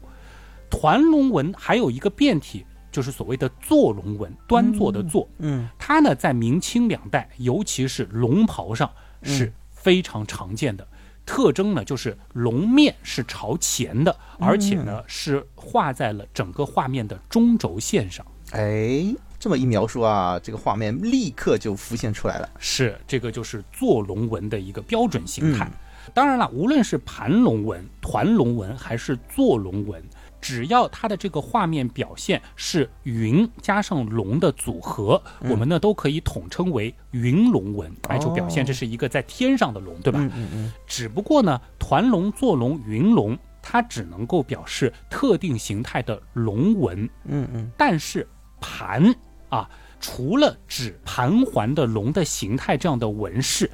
[0.70, 5.28] 团龙纹还有一个变体，就是所谓的坐龙纹，端坐的坐。
[5.40, 8.90] 嗯，它呢在明清两代，尤其是龙袍上
[9.22, 10.88] 是非常常见的。
[11.26, 18.26] 特征呢就是龙面是朝前的，而且呢是画在了整个画面的中轴线上。
[18.52, 22.50] 哎，这么一描述啊，这个画面立刻就浮现出来了。
[22.60, 25.70] 是，这个就是坐龙纹的一个标准形态。
[26.14, 30.02] 当然了，无论是盘龙纹、团龙纹还是坐龙纹，
[30.46, 40.20] 只要它的这个画面表现是云加上龙的组合，我们呢都可以统称为云龙纹，来就表现这是一个在天上的龙，对吧？
[40.20, 47.10] 嗯嗯嗯，只不过呢，团龙、坐龙、云龙，它只能够表示特定形态的龙纹。
[47.24, 48.28] 嗯嗯，但是
[48.62, 49.16] 盘
[49.50, 49.68] 啊，
[50.00, 53.68] 除了指盘环的龙的形态这样的纹饰，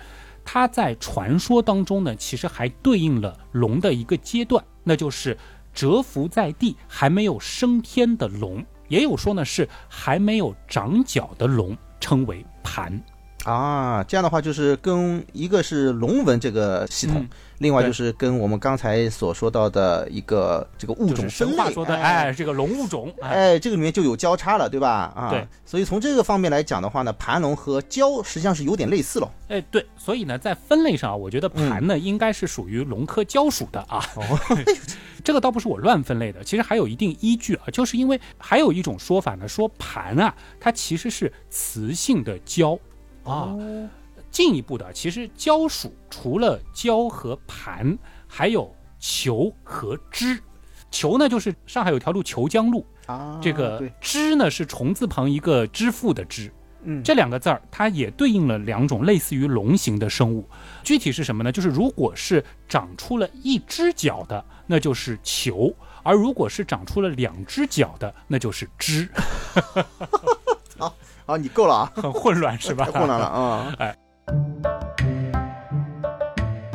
[0.46, 5.38] 它在传说当中呢，其实还对应了龙的一个阶段，那就是
[5.74, 13.02] 蛰伏在地还没有升天的龙，也有说呢是还没有长角的龙，称为盘。
[13.44, 17.30] 啊，这样的话就是跟一个是龙纹这个系统，嗯
[17.62, 25.14] 另外就是跟我们刚才所说到的一个这个物种分类，神话说的，哎，这个龙物种，哎，哎，这个里面就有交叉了，对吧？
[25.16, 25.48] 啊，对。
[25.64, 29.32] 所以从这个方面来讲的话呢，盘龙和蛟实际上是有点类似了。
[29.48, 34.04] 哎，对，所以呢，在分类上啊，我觉得盘呢、应该是属于龙科蛟属的啊。
[34.16, 34.40] 哦，
[35.24, 42.80] 这个倒不是我乱分类的，其实还有一定依据啊，就是因为还有一种说法呢，说盘啊，它其实是雌性的蛟
[43.24, 43.56] 啊。
[44.30, 50.40] 进一步的，其实蛟属除了蛟和盘，还有球和支。
[50.90, 56.50] 球呢，就是上海有条路虬江路，啊，这个对，支呢是虫字旁一个支付的支。
[56.84, 60.48] 嗯，这两个字儿，它也对应了两种类似于龙形的生物。
[60.82, 61.52] 具体是什么呢？
[61.52, 69.10] 就是如果是长出了一只脚的，那就是球；而如果是长出了两只脚的，那就是支。
[71.26, 72.92] 好，你够了啊，很 混乱是吧太？
[73.00, 73.74] 混乱了啊。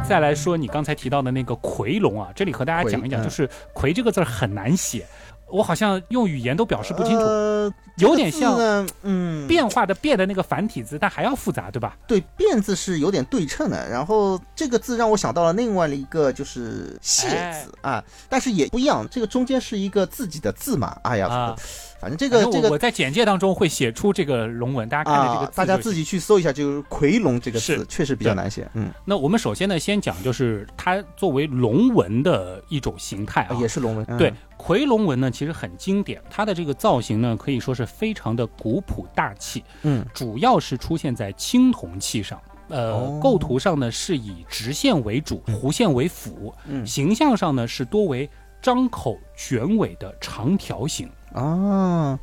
[0.08, 5.04] 再来说你刚才提到的那个夔龙啊，这里和大家讲一讲，就是“夔”这个字很难写，
[5.50, 11.96] 我好像用语言都表示不清楚，呃，有点像嗯，变化的“变”的那个繁体字，但还要复杂，对吧？
[12.06, 13.88] 对，变字是有点对称的。
[13.90, 20.96] 然后这个字让我想到了另外的一个就是谢哎字啊，但是也不一样，这个中间是一个自己的字嘛。
[21.02, 21.56] 哎呀，啊，
[22.00, 25.96] 反正这个这个我在简介当中会写出这个龙纹，大家看着这个大家自。
[25.96, 28.68] 己去搜一下，就是“夔龙”这个字确实比较难写。
[28.74, 34.04] 嗯，那我们首先呢，先讲就是它作为龙纹的一种形态啊，也是龙纹。
[34.10, 42.38] 嗯对，夔龙纹呢其实很经典，它的这个造型呢可以说是非常的古朴大气，嗯，主要是出现在青铜器上。
[42.68, 48.28] 呃，哦构图上呢是以直线为主，弧线为辅，嗯形象上呢是多为
[48.60, 51.08] 张口卷尾的长条形。
[51.36, 52.18] 啊，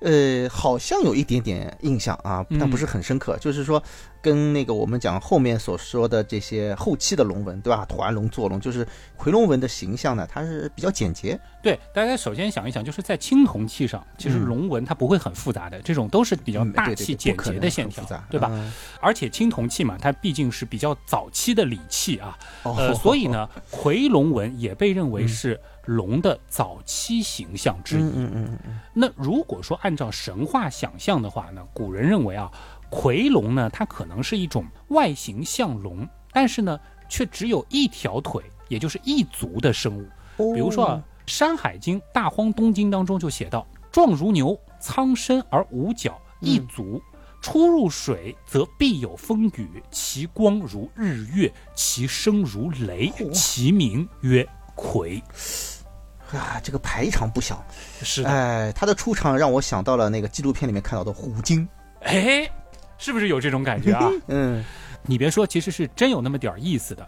[0.00, 3.36] 呃，好像有一点点印象啊，但嗯不是很深刻。
[3.38, 3.82] 就是说，
[4.22, 7.84] 跟那个我们讲后面所说的这些后期的龙纹，对吧？
[7.86, 8.86] 团龙、坐龙，就是
[9.18, 11.38] 夔龙纹的形象呢，它是比较简洁。
[11.62, 18.48] 对，大家首先想一想，就是在青铜器上，其实嗯龙纹它不会很复杂的，这种都是比较嗯大气、简洁的线条对吧？
[18.52, 28.02] 嗯而且青铜器嘛，它毕竟是比较早期的礼器啊，哦呃，所以呢，夔龙纹也被认为嗯是龙的早期形象之一。
[28.02, 32.50] 嗯嗯嗯嗯那如果说按照神话想象的话呢，古人认为啊，
[32.90, 40.06] 夔龙呢，它可能是一种外形像龙，但是呢，却只有一条腿，也就是一足的生物。
[40.38, 47.00] 嗯，比如说啊，《山海经·大荒东经》当中就写到：“壮如牛，苍身而无角，一足。
[47.40, 55.22] 出入水则必有风雨，其光如日月，其声如雷，其名曰夔。
[56.38, 57.64] 啊，这个排场不小。
[58.02, 61.66] 是的，哎，他的出场让我想到了那个纪录片里面看到的虎鲸。
[62.02, 62.48] 哎，
[62.98, 64.10] 是不是有这种感觉啊？
[64.28, 64.64] 嗯，
[65.06, 67.06] 你别说，其实是真有那么点儿意思的。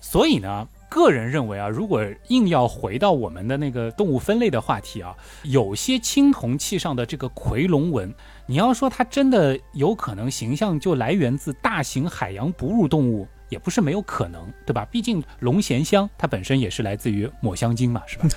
[0.00, 8.14] 所以呢，个人认为啊，如果硬要回到我们的那个动物分类的话题啊，有些青铜器上的这个夔龙纹，
[8.46, 14.86] 你要说它真的有可能形象就来源自大型海洋哺乳动物，也不是没有可能，对吧？
[14.90, 18.28] 毕竟龙涎香它本身也是来自于抹香鲸嘛，是吧？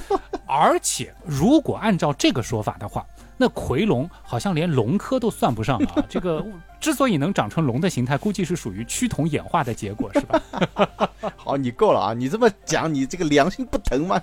[0.46, 6.04] 而且，如果按照这个说法的话，那夔龙好像连龙科都算不上了啊！
[6.08, 6.44] 这个
[6.80, 10.42] 之所以能长成龙的形态，估计是属于趋同演化的结果，是吧？
[11.36, 12.14] 好，你够了啊！
[12.14, 14.20] 你这么讲，你这个良心不疼吗？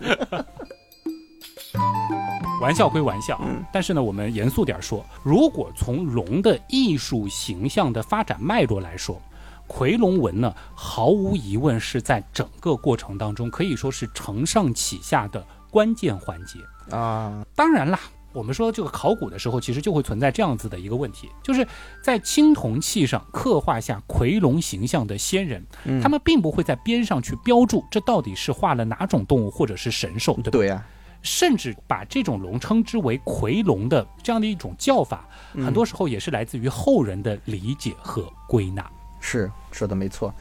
[2.61, 3.39] 玩笑归玩笑，
[3.71, 9.21] 但是呢，我们严肃点说，如果从龙的艺术形象的发展脉络来说，
[9.67, 16.59] 夔龙纹呢，毫无疑问是在整个过程当中可以说是承上启下的关键环节
[16.95, 17.45] 啊。
[17.55, 17.99] 当然啦，
[18.31, 21.67] 我们说这个考古的时候，其实就会存在这样子的一个问题，就是
[22.03, 25.65] 在青铜器上刻画下夔龙形象的先人，
[26.01, 30.51] 他们并不会在边上去标注这到底是画了哪种动物或者是神兽，对吧？
[30.51, 30.85] 对呀。
[31.21, 38.87] 甚至把这种龙称之为夔龙的这样的一种叫法，很多时候也是来自于后人的理解和归纳。
[39.27, 40.31] 是说的没错。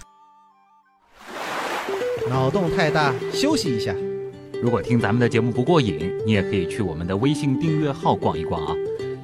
[2.28, 3.94] 脑洞太大，休息一下。
[4.62, 8.74] 如果听咱们的节目不过瘾，你也可以去我们的微信订阅号逛一逛啊。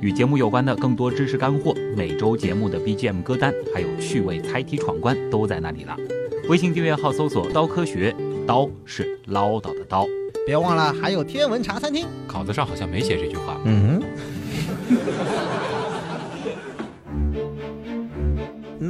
[0.01, 5.95] 与节目有关的更多知识干货、每周节目的 BGM 歌单，还有趣味猜题闯关，都在那里了。
[6.49, 8.17] 微信订阅号搜索“刀科学”，
[8.49, 10.07] 刀是唠叨的刀。
[10.47, 13.61] 别忘了还有天文茶餐厅，稿子上好像没写这句话。
[13.67, 14.00] 嗯。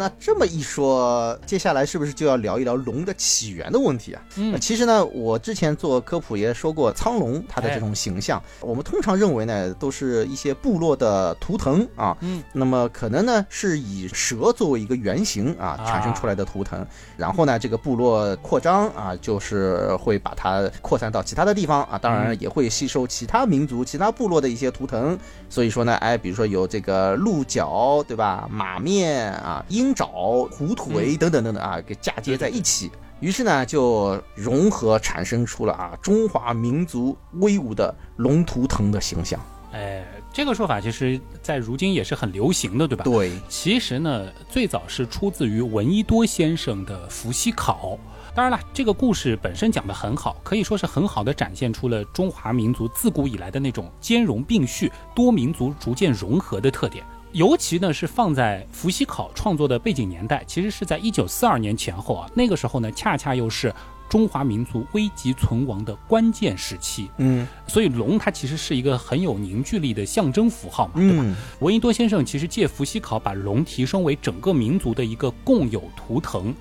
[0.01, 4.23] 那这么一说，接下来是不是就要聊一聊龙的起源的问题啊？
[4.37, 12.17] 嗯，其实呢，我之前做科普也说过，苍龙它的这种形象，我们通常认为呢，都是一些部落的图腾啊。
[12.21, 16.83] 嗯，那么可能呢，是以蛇作为一个原型啊，产生出来的图腾。
[17.19, 25.19] 然后呢，这个部落扩张啊，就是会把它扩散到其他的地方啊，当然也会吸收其他民族、其他部落的一些图腾。
[25.51, 28.49] 所以说呢，哎，比如说有这个鹿角，对吧？
[28.51, 29.63] 马面啊。
[29.69, 39.39] 鹰爪、虎腿等等等等啊，给嫁接在一起，于是呢就融合产生出了啊中华民族威武的龙图腾的形象。
[39.73, 43.05] 哎，这个说法其实，在如今也是很流行的，对吧？
[43.05, 43.31] 对。
[43.49, 47.97] 其实呢，最早是出自于闻一多先生的《伏羲考》。
[48.35, 57.05] 当然了，这个故事本身讲得很好，可以说是很好的展现出了中华民族自古以来的那种兼容并蓄、多民族逐渐融合的特点。
[57.33, 62.29] 尤其呢是放在伏羲考创作的背景年代，其实是在一九四二年前后啊。
[62.35, 63.73] 那个时候呢，恰恰又是
[64.09, 67.09] 中华民族危急存亡的关键时期。
[67.19, 71.25] 嗯，所以龙它其实是一个很有凝聚力的象征符号嘛，对吧？
[71.61, 76.53] 闻一多先生其实借伏羲考把龙提升为整个民族的一个共有图腾，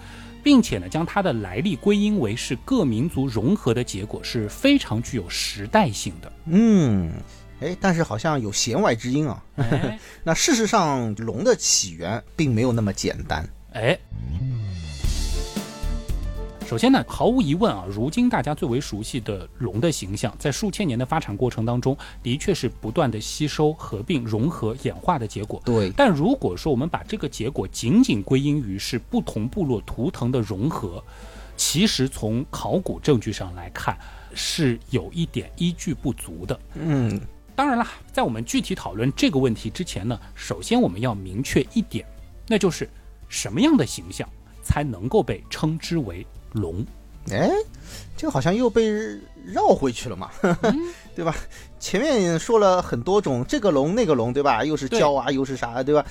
[0.44, 6.32] 并且呢将它的来历归因为是各民族融合的结果，是非常具有时代性的。
[6.46, 7.12] 嗯。
[7.62, 9.44] 哎，但是好像有弦外之音啊。
[10.24, 13.48] 那事实上，龙的起源并没有那么简单。
[13.74, 13.98] 哎，
[16.66, 25.62] 首先呢，毫无疑问啊，如今大家最为熟悉的龙的形象，在数千年的发展过程当中，的确是不断的吸收、合并、融合、演化的结果。
[25.66, 25.92] 对。
[25.98, 31.04] 但如果说我们把这个结果仅仅归因于是不同部落图腾的融合，
[31.58, 33.98] 其实从考古证据上来看，
[34.34, 36.60] 是有一点依据不足的。
[36.76, 37.20] 嗯。
[37.60, 42.08] 当然了，在我们具体讨论这个问题之前呢，首先我们要明确一点，
[42.48, 42.90] 那就是
[43.28, 44.26] 什么样的形象
[44.64, 46.86] 才能够被称之为龙？
[47.30, 47.52] 哎，
[48.16, 48.90] 这个好像又被
[49.46, 50.32] 绕回去了嘛，
[51.14, 51.36] 对吧？
[51.80, 54.64] 前面说了很多种，这个龙那个龙，对吧？
[54.64, 56.06] 又是蛟啊，又是啥，对吧？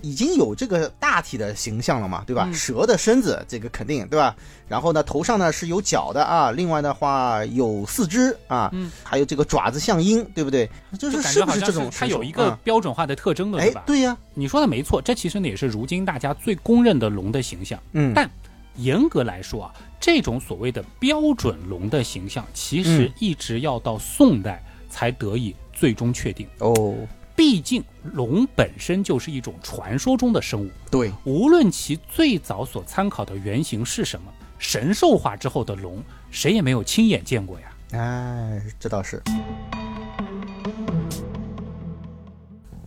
[0.00, 2.48] 已经有这个大体的形象了嘛，对吧？
[2.52, 4.34] 蛇的身子，这个肯定，对吧？
[4.68, 10.70] 然后呢，头上呢是有角的啊，另外的话有四肢啊，还有这个爪子像鹰，对不对？
[10.98, 11.90] 就是是不是这种？
[11.90, 13.82] 它有一个标准化的特征的，对吧？
[13.84, 17.78] 对呀，你说的没错，这其实呢也是如今大家最公认的龙的形象。
[17.92, 18.30] 嗯，但
[18.76, 24.62] 严格来说啊，这种所谓的标准龙的形象，其实一直要到宋代。
[24.88, 26.96] 才得以最终确定哦。
[27.36, 37.72] 毕竟龙本身就是一种传说中的生物，对，无论其最早所参考的原型是什么，神兽化之后的龙，谁也没有亲眼见过呀。
[37.92, 39.22] 哎，这倒是。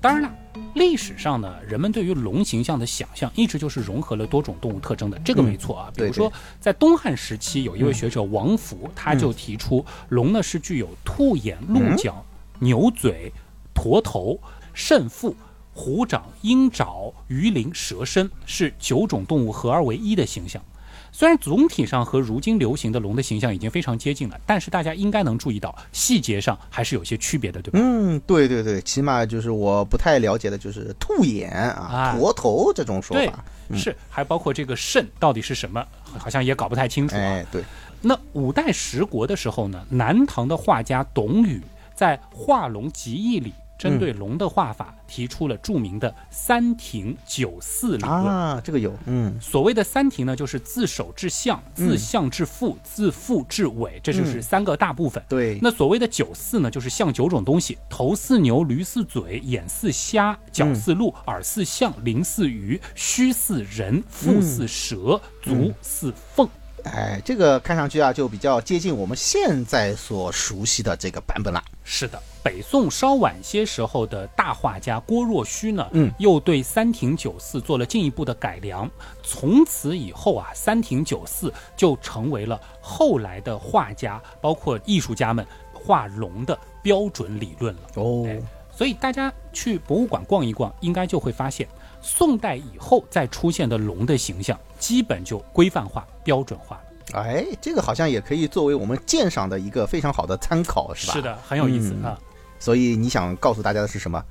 [0.02, 0.41] 当然了。
[0.74, 5.92] 历史上呢，人们对于龙形象的想象一直就是融合了多种动物特征的，这个没错啊。
[5.96, 12.26] 比如说，在东汉时期，有一位学者王弗，他就提出龙呢是具有兔眼、鹿角、
[12.60, 13.32] 牛嘴、
[13.74, 14.40] 驼头、
[14.74, 15.36] 肾腹、
[15.74, 20.64] 虎掌、鹰爪、鱼鳞、蛇身，是九种动物合二为一的形象。
[21.12, 27.80] 虽然总体上和如今流行的龙的形象已经非常接近了，但是大家应该能注意到细节上还是有些区别的，对吧？
[27.82, 33.44] 嗯，对对对，起码就是我不太了解的就是兔眼啊、驼头这种说法，
[33.76, 35.86] 是还包括这个肾到底是什么，
[36.18, 37.16] 好像也搞不太清楚。
[37.16, 37.64] 哎，对。
[38.02, 41.62] 那五代十国的时候呢，南唐的画家董宇
[41.94, 43.54] 在《画龙集义》里。
[43.82, 48.12] 针对龙的画法提出了著名的三庭九四理论。
[48.12, 55.24] 啊，这个有，嗯所谓的三庭呢，就是自首至相，自相至腹，自腹至尾，这就是三个大部分。
[55.28, 66.48] 对，那所谓的九四呢，就是像九种东西：头似牛，驴似嘴，眼似虾，脚似鹿，耳似象，鳞似鱼，须似人，腹似蛇，足似凤。
[66.84, 71.64] 哎，这个看上去啊，就比较接近我们现在所熟悉的这个版本了。
[71.84, 78.90] 是的，北宋稍晚些时候的大画家郭若虚呢，嗯，又对三庭九寺做了进一步的改良。
[79.22, 87.82] 从此以后啊，三庭九寺就成为了后来的画家，包括艺术家们画龙的标准理论了。
[87.96, 88.40] 哦哎
[88.74, 91.68] 所以大家去博物馆逛一逛，应该就会发现，
[92.02, 97.20] 宋代以后再出现的龙的形象，基本就规范化、标准化了。
[97.20, 101.14] 哎，这个好像也可以作为我们鉴赏的一个非常好的参考，是吧？
[101.14, 101.22] 是。
[101.22, 102.20] 的，很有意思嗯啊。
[102.62, 104.24] 所以你想告诉大家的是什么？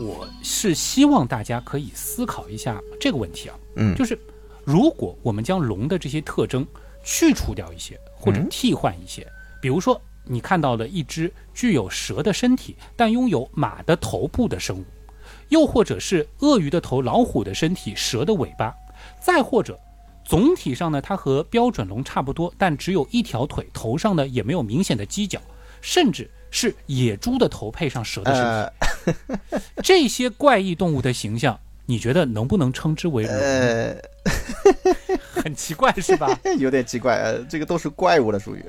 [0.00, 4.18] 我是希望大家可以思考一下这个问题啊，嗯就是
[4.64, 6.66] 如果我们将龙的这些特征
[7.04, 9.24] 去除掉一些，或者嗯替换一些，
[9.62, 14.84] 比如说你看到了一只具有蛇的身体，但拥有马的头部的生物，
[15.50, 18.74] 又或者是鳄鱼的头、老虎的身体、蛇的尾巴，
[19.22, 19.78] 再或者。
[20.30, 25.40] 总体上呢，它和标准龙差不多，但只有一条腿，头上呢也没有明显的犄角，
[25.80, 28.48] 甚至是野猪的头配上蛇的身体。
[28.48, 33.34] 呃这些怪异动物的形象，你觉得能不能称之为龙？
[33.34, 33.96] 呃，
[35.32, 36.38] 很奇怪是吧？
[36.60, 38.64] 有点奇怪，呃，这个都是怪物了属于。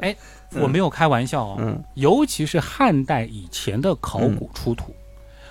[0.00, 0.14] 哎，
[0.52, 1.56] 我没有开玩笑哦。
[1.60, 4.94] 嗯尤其是汉代以前的考古出土，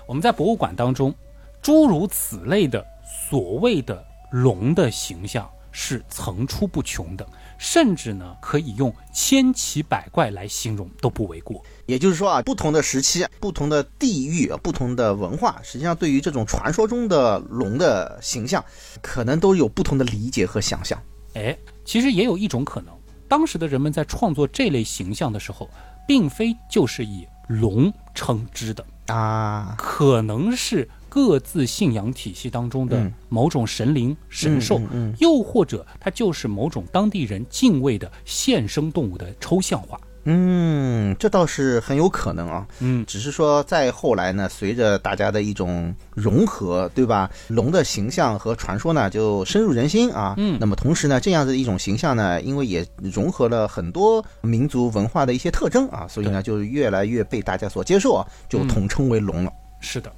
[0.06, 1.12] 我们在博物馆当中，
[1.60, 2.86] 诸如此类的
[3.32, 11.62] 所谓的龙的形象是层出不穷的，甚至呢可以用千奇百怪来形容都不为过。
[11.86, 18.64] 也就是说啊，不同的时期、不同的地域、不同的文化，实际上对于这种传说中的龙的形象，
[19.02, 20.98] 可能都有不同的理解和想象。
[21.34, 22.94] 哎，其实也有一种可能，
[23.28, 25.70] 当时的人们在创作这类形象的时候，
[26.08, 34.82] 并非就是以龙称之的，啊，可能是各自信仰体系当中的嗯某种神灵、神兽，
[35.20, 39.98] 又或者它就是某种当地人敬畏的现生动物的抽象化。
[40.26, 42.68] 嗯，这倒是很有可能啊。
[42.82, 47.32] 嗯，只是说再后来呢，随着大家的一种融合，对吧？
[47.48, 50.34] 龙的形象和传说呢就深入人心啊。
[50.36, 59.54] 嗯那么同时呢，这样的一种形象呢，因为也融合了很多民族文化的一些特征啊，所以呢就越来越被大家所接受啊，就嗯统称为龙了。
[59.80, 60.12] 是的。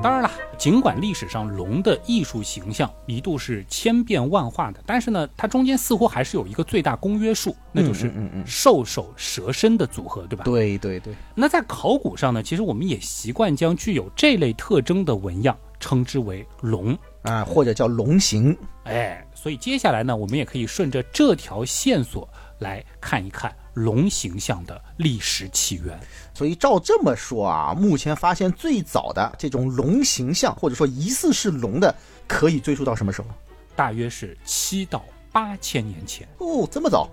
[0.00, 10.44] 当然了，尽管历史上龙的艺术形象一度是千变万化的，但是呢，它中间似乎还是有一个最大公约数，那就是嗯嗯嗯兽首蛇身的组合，对吧？
[10.44, 16.96] 对对对，那在考古上呢，其实我们也习惯将具有这类特征的纹样称之为龙。
[17.22, 18.56] 啊，或者叫龙形。
[18.84, 22.26] 哎，所以接下来呢，我们也可以顺着这条线索
[22.58, 25.98] 来看一看龙形象的历史起源。
[26.34, 31.94] 所以照这么说啊，目前发现最早的这种龙形象，或者说疑似是龙的，
[32.26, 33.28] 可以追溯到什么时候？
[33.74, 36.26] 大约是七到八千年前。
[36.38, 37.08] 哦，这么早？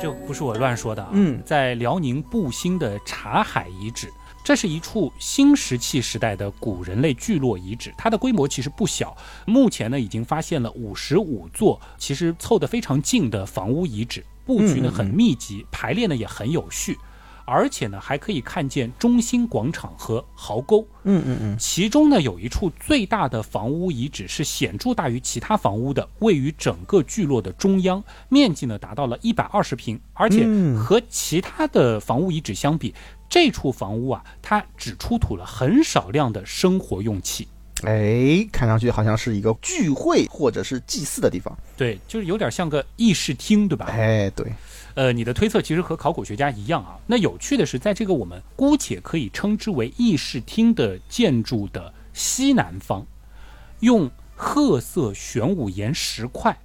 [0.00, 1.08] 这不是我乱说的啊。
[1.12, 4.12] 嗯在辽宁布兴的茶海遗址，
[4.44, 9.16] 这是一处新石器时代的古人类聚落遗址，它的规模其实不小。
[9.46, 16.98] 目前呢，已经发现了五十五座，其实凑得非常近的房屋遗址，布局呢很密集，排列呢也很有序。
[17.46, 20.86] 而且呢，还可以看见中心广场和壕沟。
[21.02, 32.94] 嗯嗯嗯，其中呢，有一处最大的房屋遗址是显著大于其他房屋的，位于整个聚落的中央，面积呢达到了一百二十平，而且嗯和其他的房屋遗址相比，
[33.34, 37.48] 这处房屋啊，它只出土了很少量的生活用器。
[37.82, 41.52] 哎，看上去好像是一个聚会或者是祭祀的地方。
[41.76, 43.86] 对，就是有点像个议事厅，对吧？
[43.86, 44.52] 哎，对，
[44.94, 46.96] 呃，你的推测其实和考古学家一样啊。
[47.08, 53.04] 那有趣的是，在这个我们姑且可以称之为议事厅的建筑的西南方，
[53.80, 56.56] 用褐色玄武岩石块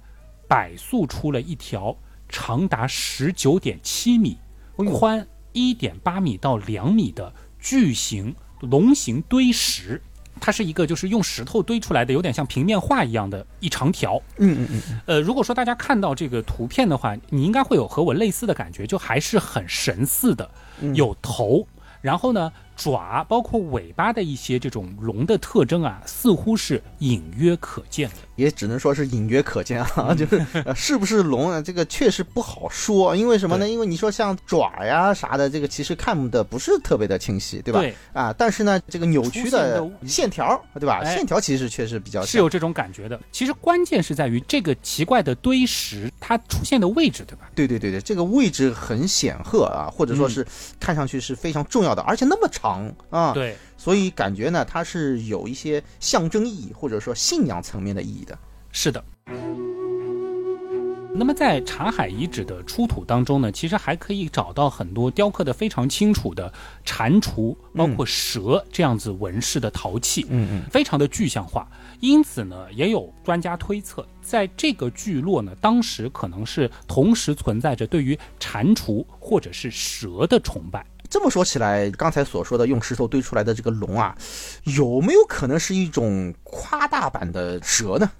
[0.46, 1.96] 摆塑出了一条
[2.28, 4.38] 长达十九点七米、
[4.76, 10.00] 宽一点八米到两米的巨型龙形堆石。
[10.42, 14.16] 它是一个就是用石头堆出来的，有点像平面画一样的一长条。
[14.38, 20.50] 嗯嗯嗯，呃，如果说大家看到这个图片的话，你应该会有和我类似的感觉，就还是很神似的，
[20.94, 21.66] 有头，
[22.00, 28.16] 然后呢，爪包括尾巴的一些这种龙的特征啊，似乎是隐约可见的。
[28.40, 33.14] 也只能说是隐约可见啊， 就是、呃、是不是龙啊，这个确实不好说。
[33.14, 33.68] 因为什么呢？
[33.68, 37.80] 因为你说像爪呀啥的，这个其实看的不是特别的清晰，对吧？
[37.80, 41.00] 对啊，但是呢，这个扭曲的线条，对吧？
[41.04, 43.20] 哎线条其实确实比较是有这种感觉的。
[43.30, 47.50] 其实关键是在于这个奇怪的堆石它出现的位置，对吧？
[47.54, 50.46] 对对对对，这个位置很显赫啊，或者说是
[50.78, 58.38] 看上去是非常重要的，而且那么长啊，对，所以感觉呢，它是有一些象征意义或者说信仰层面的意义的。
[58.70, 59.02] 是的。
[61.14, 66.52] 那么在茶海遗址的出土当中呢，其实还可以找到很多雕刻的非常清楚的
[66.84, 71.66] 蟾蜍，包括蛇这样子纹饰的陶器，嗯嗯，非常的具象化。
[72.00, 80.84] 因此呢，也有专家推测，在这个聚落呢，当时可能是同时存在着对于蟾蜍或者是蛇的崇拜。
[81.10, 84.16] 这么说起来，刚才所说的用石头堆出来的这个龙啊，
[84.76, 88.10] 有没有可能是一种夸大版的蛇呢？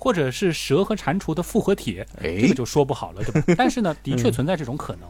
[0.00, 3.54] 或者是蛇和蟾蜍的复合体，哎这个就说不好了，对吧？
[3.58, 5.08] 但是呢，的确存在这种可能，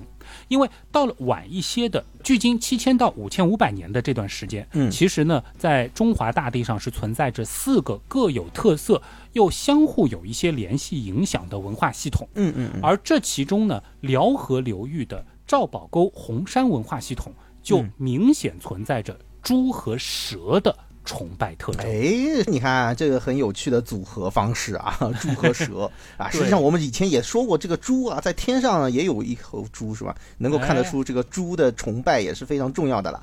[0.48, 9.02] 因为到了晚一些的，距今七千到五千五百年的这段时间，嗯其实呢，在中华大地上是存在着四个各有特色
[9.34, 17.32] 又相互有一些联系影响的文化系统，嗯嗯嗯，而这其中呢，辽河流域的赵宝沟红山文化系统
[17.62, 20.76] 就嗯明显存在着猪和蛇的
[21.06, 21.86] 崇拜特征。
[21.86, 26.28] 哎，你看这个很有趣的组合方式啊， 猪和蛇啊。
[26.28, 30.14] 实际上我们以前也说过，这个猪啊，在天上也有一头猪，是吧？
[30.36, 33.22] 能够看得出这个猪的崇拜也是非常重要的了。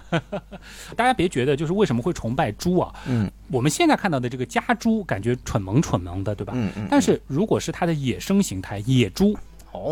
[0.97, 2.91] 大家别觉得就是为什么会崇拜猪啊？
[3.05, 6.53] 嗯，我们现在看到的这个家猪，感觉蠢萌蠢萌的，对吧？
[6.55, 9.38] 嗯嗯，但是如果是它的野生形态野猪，哦，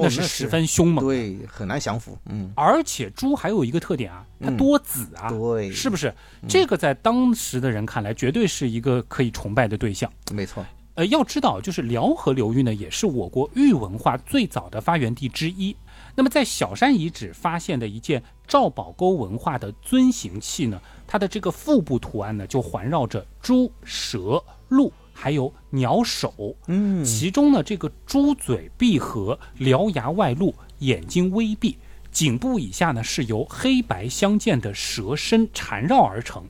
[0.02, 1.06] 那是十分凶猛。
[1.06, 2.18] 对，很难降服。
[2.26, 6.14] 嗯，而且猪还有一个特点啊，它嗯多子啊，对，是不是？
[6.48, 10.12] 这个在当时的人看来，绝对是一个可以崇拜的对象。
[10.32, 10.66] 没错。
[10.96, 15.76] 呃，要知道，就是辽河流域呢，也是我国玉文化最早的发源地之一。
[16.16, 24.94] 那么，在小山遗址发现的一件赵宝沟文化的尊形器呢，它的这个腹部图案呢，就环绕着猪、蛇、鹿，
[25.24, 26.54] 还有鸟首。
[26.68, 31.78] 嗯，其中呢，这个猪嘴闭合，獠牙外露，眼睛微闭，
[32.12, 36.44] 颈部以下呢是由黑白相间的蛇身缠绕而成，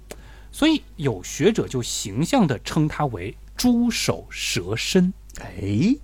[0.52, 5.14] 所以有学者就形象地称它为猪首蛇身。
[5.40, 5.96] 哎，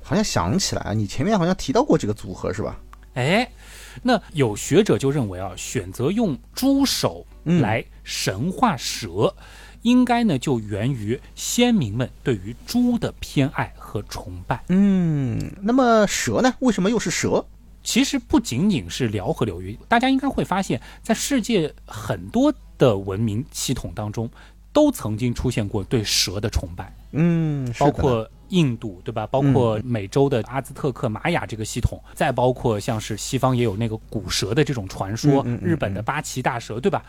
[0.00, 2.78] 好像想起来啊，你前面好像提到过这个组合是吧？
[3.14, 3.50] 哎，
[4.04, 9.34] 那有学者就认为啊，选择用猪首嗯来神化蛇，
[9.86, 14.64] 应该呢就源于先民们对于猪的偏爱和崇拜。
[14.68, 16.52] 嗯，那么蛇呢？
[16.58, 17.46] 为什么又是蛇？
[17.84, 24.28] 其实不仅仅是辽河流域，大家应该会发现，在世界很多的文明系统当中，
[24.72, 29.26] 都曾经出现过对蛇的崇拜，嗯，包括印度，对吧？
[29.26, 37.04] 包括美洲的阿兹特克、玛雅这个系统，再包括像是西方也有那个古蛇的这种传说，日本的八岐大蛇，对吧？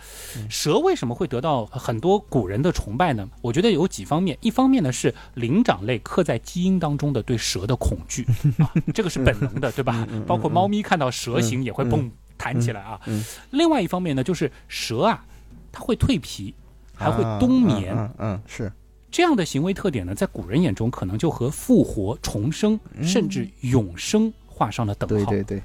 [0.49, 3.27] 蛇为什么会得到很多古人的崇拜呢？
[3.41, 8.25] 我觉得有几方面，一方面呢是灵长类刻在基因当中的对蛇的恐惧
[8.59, 10.07] 啊，这个是本能的，对吧？
[10.25, 12.99] 包括猫咪看到蛇形也会蹦弹起来啊。
[13.05, 15.25] 嗯另外一方面呢，就是蛇啊，
[15.71, 16.53] 它会蜕皮，
[16.95, 18.71] 还会啊冬眠，嗯，是
[19.09, 25.31] 这样的行为特点呢，在古人眼中可能就和复活、重生，甚至永生画上了等号。
[25.31, 25.63] 对对对，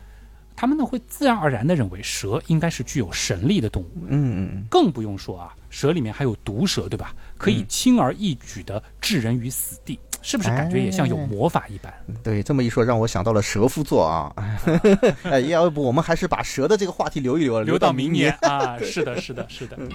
[0.55, 7.15] 他们呢会自然而然地认为蛇应该是具有神力的动物，嗯嗯更不用说啊，蛇里面还有毒蛇，对吧？
[7.37, 11.93] 可以轻而易举地置人于死地，是不是感觉也像有魔法一般？
[12.07, 14.33] 嗯，对，这么一说让我想到了蛇夫座啊，
[15.25, 18.51] 哎，要不我们还是把蛇的这个话题留一留，留到明年年。
[18.53, 18.79] 啊！
[18.79, 19.77] 是的，是的，是的。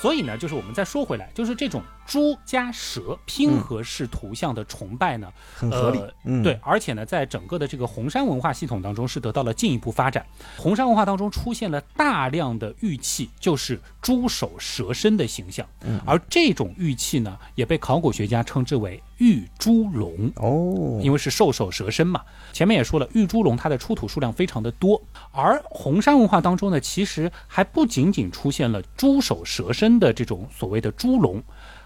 [0.00, 6.12] 所以呢，就是我们再说回来，就是这种猪加蛇拼合式图像的崇拜呢，很合理呃。
[6.24, 10.26] 嗯，对，，而且呢，在整个的这个红山文化系统当中是得到了进一步发展。
[10.56, 20.32] 红山文化当中出现了大量的玉器，就是猪首蛇身的形象，嗯而这种玉器呢，也被考古学家称之为玉猪龙。
[20.34, 22.20] 哦，因为是兽首蛇身嘛。
[22.52, 25.00] 前面也说了，玉猪龙它的出土数量非常的多，
[25.30, 31.40] 而红山文化当中呢，其实还不仅仅出现了猪首蛇身的这种所谓的猪龙，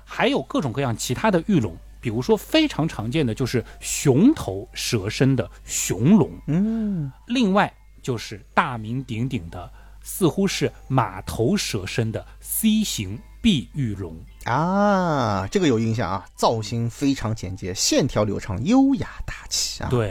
[0.04, 1.76] 还有各种各样其他的玉龙。
[2.00, 14.14] 比如说，非常常见的就是熊头蛇身的熊龙，嗯，另外就是大名鼎鼎的，似乎是马头蛇身的 C 型碧玉龙。
[14.44, 20.10] 啊，这个有印象啊，造型非常简洁，线条流畅，优雅大气啊。，对，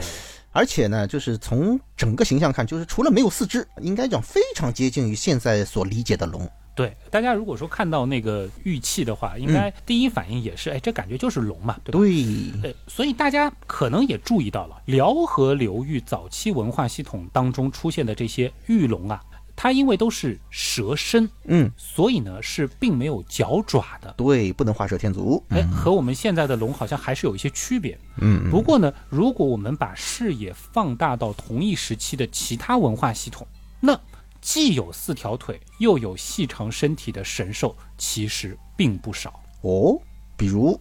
[0.52, 6.50] 而且呢，就是从整个形象看，就是除了没有四肢，应该讲非常接近于现在所理解的龙。
[6.76, 12.00] 对，大家如果说看到那个玉器的话，应该第一反应也是，哎，这感觉就是龙嘛，对吧？
[12.00, 19.22] 对，对，所以大家可能也注意到了，辽河流域早期文化系统当中出现的这些玉龙啊，
[19.56, 24.12] 它因为都是蛇身，嗯，所以呢是并没有脚爪的。
[24.18, 25.44] 对，不能画蛇添足。
[25.50, 27.96] 哎，和我们现在的龙好像还是有一些区别。
[28.20, 33.46] 嗯，不过呢，如果我们把视野放大到同一时期的其他文化系统，
[33.80, 34.00] 那
[34.44, 39.42] 既有四条腿又有细长身体的神兽，其实并不少。
[39.62, 39.98] 哦，
[40.36, 40.78] 比如，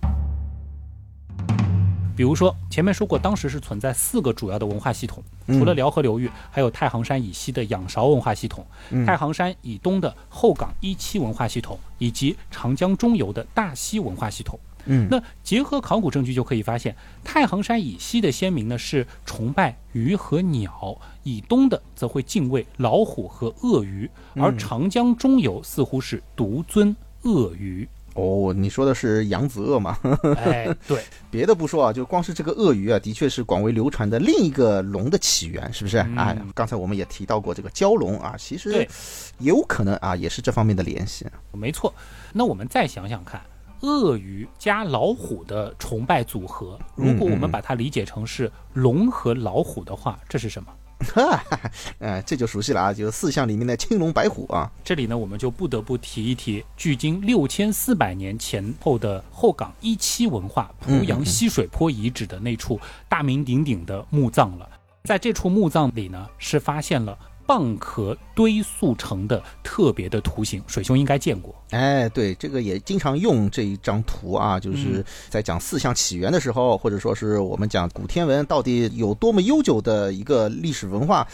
[2.16, 8.66] 比如说前面说过，当时是存在四个主要的文化系统，除了辽河流域，还有太行山以西的仰韶文化系统，
[9.06, 14.58] 太行山以东的后港一期文化系统，以及长江中游的大溪文化系统。
[14.86, 27.88] 嗯，那结合考古证据就可以发现，太行山以西的先民呢是崇拜鱼和鸟，以东的则会敬畏老虎和鳄鱼，而长江中游似乎是独尊鳄鱼。
[28.14, 29.96] 哦，你说的是扬子鳄吗？
[30.36, 35.96] 哎，对，别的不说啊，就光是这个鳄鱼啊，的确是广为流传的另一个龙的起源，是不是？
[36.14, 38.86] 哎，刚才我们也提到过这个蛟龙啊，其实对
[39.38, 41.24] 有可能啊，也是这方面的联系。
[41.52, 41.94] 没错。
[42.34, 43.40] 那我们再想想看。
[43.82, 50.72] 鳄鱼加老虎的崇拜组合，如果我们把它理解成是龙和老虎的话，这是什么？
[51.14, 51.44] 哈，
[51.98, 54.70] 哎，这就熟悉了啊，就是四象里面的青龙白虎啊。
[54.84, 64.68] 这里呢，我们就不得不提一提，距今六千四百年前后的后港一期文化濮阳西水坡遗址的那处大名鼎鼎的墓葬了。
[65.02, 67.18] 在这处墓葬里呢，是发现了。
[67.46, 71.54] 蚌壳堆塑成的特别的图形，水兄应该见过。
[71.70, 81.26] 哎，对，这个也经常用这一张图啊，就是在讲四象起源的时候，或者说是我们讲古天文到底有多么悠久的一个历史文化，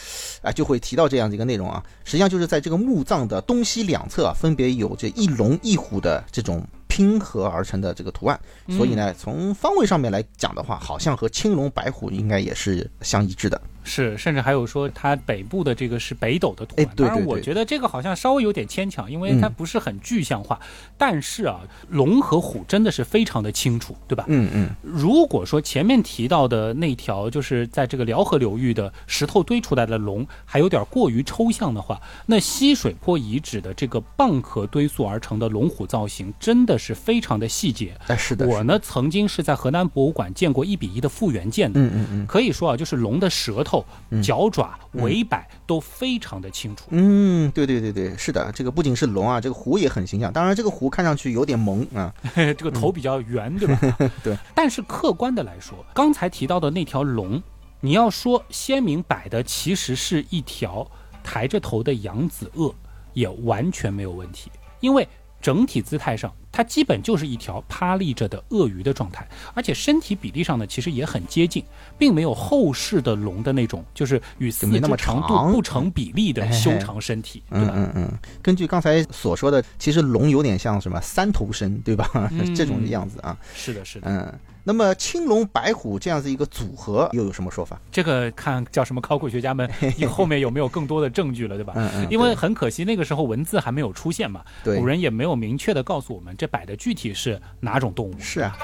[0.42, 1.82] 啊，就会提到这样的一个内容啊。
[2.04, 8.38] 实际上就是在这个墓葬的东西两侧啊，分别有这一龙一虎的这种拼合而成的这个图案，
[8.70, 13.60] 所以呢，从方位上面来讲的话，好像和青龙白虎应该也是相一致的。
[13.88, 16.84] 是，甚至还有说它北部的这个是北斗的图案。
[16.84, 20.60] 哎，对当然，我觉得这个好像稍微有点牵强，因为它不是很具象化。
[20.98, 24.26] 但是啊，龙和虎真的是非常的清楚，对吧？
[24.28, 24.68] 嗯嗯。
[24.82, 37.96] 如果说前面提到的那条就是在这个辽河流域的石头堆出来的龙还有点过于抽象的话，那西水坡遗址的这个蚌壳堆塑而成的龙虎造型真的是非常的细节。
[38.08, 38.46] 哎，是的。
[38.46, 41.80] 我呢曾经是在河南博物馆见过一比一的复原件的。
[41.80, 42.26] 嗯嗯嗯。
[42.26, 43.77] 可以说啊，就是龙的舌头。
[44.22, 46.84] 脚爪、尾摆都非常的清楚。
[46.90, 50.32] 嗯，对对对对，是的，这个不仅是龙啊，这个虎也很形象。
[50.32, 53.98] 当然，这个虎看上去有点萌啊， 这个头比较圆，对吧？
[54.22, 54.36] 对。
[54.54, 57.42] 但是客观的来说，刚才提到的那条龙，
[57.80, 60.90] 你要说鲜明摆的其实是一条
[61.22, 62.74] 抬着头的扬子鳄，
[63.12, 64.50] 也完全没有问题，
[64.80, 65.06] 因为。
[65.40, 71.64] 整体姿态上，它基本就是一条趴立着的鳄鱼的状态，而且身体比例上呢，其实也很接近，
[71.96, 77.74] 并没有后世的龙的那种，就是与四肢长度不成比例的修长身体，对吧？
[77.76, 78.18] 嗯嗯。
[78.42, 82.28] 根据刚才所说的，其实龙有点像什么三头身，对吧？
[82.56, 83.38] 这种样子啊。
[83.54, 84.10] 是的，是的。
[84.10, 84.40] 嗯。
[84.68, 87.80] 那么青龙白虎这样子一个组合又有什么说法？
[87.90, 89.66] 这个看叫什么考古学家们
[90.06, 91.72] 后面有没有更多的证据了，对吧？
[91.74, 92.06] 嗯嗯。
[92.10, 98.14] 因为很可惜那个时候文字还没有出现嘛，古人也没有明确的告诉我们这摆的具体是哪种动物。
[98.18, 98.58] 是啊。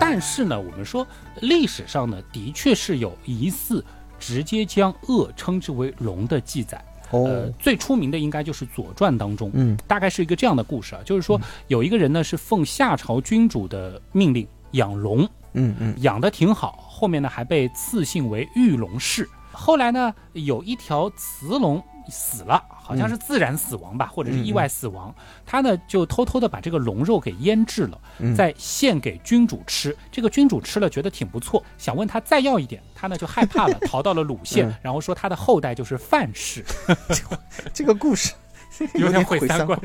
[0.00, 1.06] 但是呢，我们说
[1.40, 3.84] 历史上呢，的确是有疑似
[4.18, 6.84] 直接将鳄称之为龙的记载。
[7.10, 19.28] 呃，最出名的应该就是《左传》当中，嗯，大概是一个这样的故事啊，就是说有一个人呢是奉夏朝君主的命令养龙，嗯嗯，养的挺好，后面呢还被赐姓为玉龙氏。
[19.52, 27.98] 后来呢有一条雌龙死了，好像是自然死亡吧，或者是意外死亡，他呢就偷偷的把这个龙肉给腌制了，
[28.36, 29.96] 再献给君主吃。
[30.10, 32.82] 这个君主吃了觉得挺不错，想问他再要一点。
[32.94, 36.64] 他呢就害怕了， 逃到了鲁县，然后说他的后代就是范氏。
[37.72, 38.32] 这个 故事
[38.94, 39.78] 有点毁三观。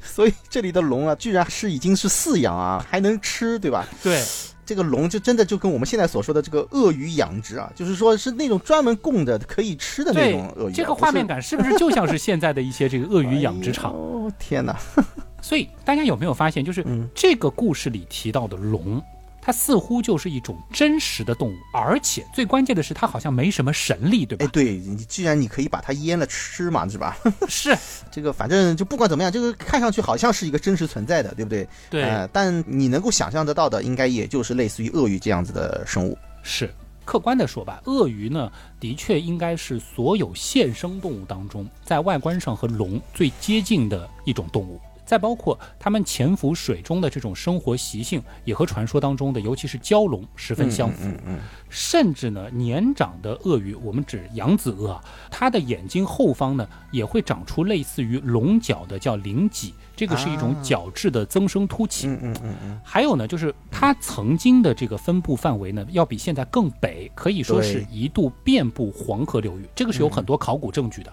[0.00, 3.84] 所以这里的龙啊，居然是已经是饲养啊，还能吃，对吧？
[4.02, 4.22] 对，
[4.64, 10.72] 这个龙就真的就跟我们现在所说的这个鳄鱼养殖啊，就是说是那种专门供的可以吃的那种鳄鱼。
[10.72, 13.92] 这个画面感是不是就像是现在的一些这个鳄鱼养殖场？
[13.92, 14.76] 哦天哪！
[15.42, 16.84] 所以大家有没有发现，就是
[17.14, 19.02] 这个故事里提到的龙？
[19.44, 24.46] 它似乎就是一种真实的动物，而且最关键的是，它好像没什么神力，对吧？
[24.46, 27.14] 哎，对你，既然你可以把它腌了吃嘛，是吧？
[27.46, 27.76] 是
[28.10, 31.68] 这个，反正就不管怎么样，这个看上去好像是一个真实存在的，对不对？
[31.90, 32.28] 对。
[32.32, 36.16] 但你能够想象得到的，应该也就是类似于鳄鱼这样子的生物。
[36.42, 36.72] 是。
[37.04, 44.80] 客观的说吧，鳄鱼呢，的确应该是所有现生动物当中，在外观上和龙最接近的一种动物。
[45.04, 51.04] 再包括它们潜伏水中的这种生活习性，也和传说当中的，尤其是蛟龙十分相符。
[51.06, 51.38] 嗯嗯
[51.68, 62.08] 甚至呢，年长的鳄鱼，我们指扬子鳄啊，它的眼睛后方呢也会长出类似于龙角的叫鳞脊，这个是一种啊角质的增生凸起。
[62.08, 71.12] 嗯嗯嗯嗯，还有呢，就是它曾经的这个分布范围呢，要比现在更北，可以说是一度遍布黄河流域，这个是有很多考古证据的。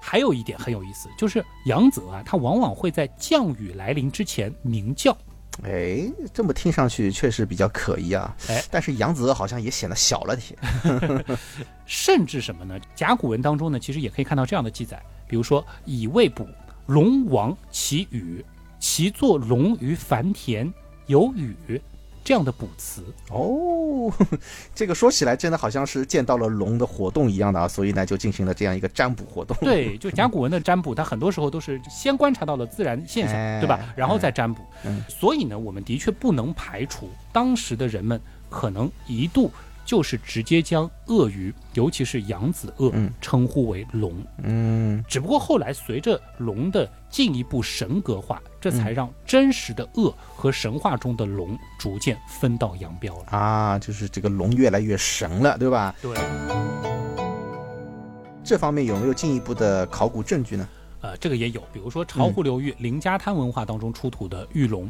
[0.00, 5.16] 还有一点很有意思，就是扬子啊，它往往会在降雨来临之前鸣叫。
[5.64, 8.32] 哎，这么听上去确实比较可疑啊。
[8.48, 10.56] 哎，但是扬子鳄好像也显得小了些。
[11.84, 12.78] 甚至什么呢？
[12.94, 16.46] 甲骨文当中呢，其实也可以看到这样的记载，比如说“以未卜，
[16.88, 18.42] 龙王其羽，
[18.80, 20.72] 其作龙于凡田，
[21.06, 21.54] 有羽”
[22.24, 23.04] 这样的卜辞。
[23.30, 24.10] 哦，
[24.74, 29.54] 这个说起来真的好像是见到了龙的活动一样的啊，所以呢就进行了这样一个占卜活动。
[29.60, 33.80] 对，就甲骨文的占卜，它很多时候都是先观察到了自然现象，哎对吧？
[33.94, 34.62] 然后再占卜。
[34.86, 38.18] 嗯所以呢，我们的确不能排除当时的人们
[38.48, 39.50] 可能一度
[39.88, 44.12] 就是直接将鳄鱼，尤其是扬子鳄，嗯称呼为龙。
[44.42, 53.24] 嗯，只不过后来随着龙的进一步神格化，这嗯才让真实的鳄和神话中的龙逐渐分道扬镳了。
[53.28, 55.94] 啊，就是这个龙越来越神了，对吧？
[56.02, 56.14] 对，
[58.44, 60.68] 这方面有没有进一步的考古证据呢？
[61.00, 64.88] 呃，这个也有，比如说巢湖流域凌家滩文化当中出土的玉龙，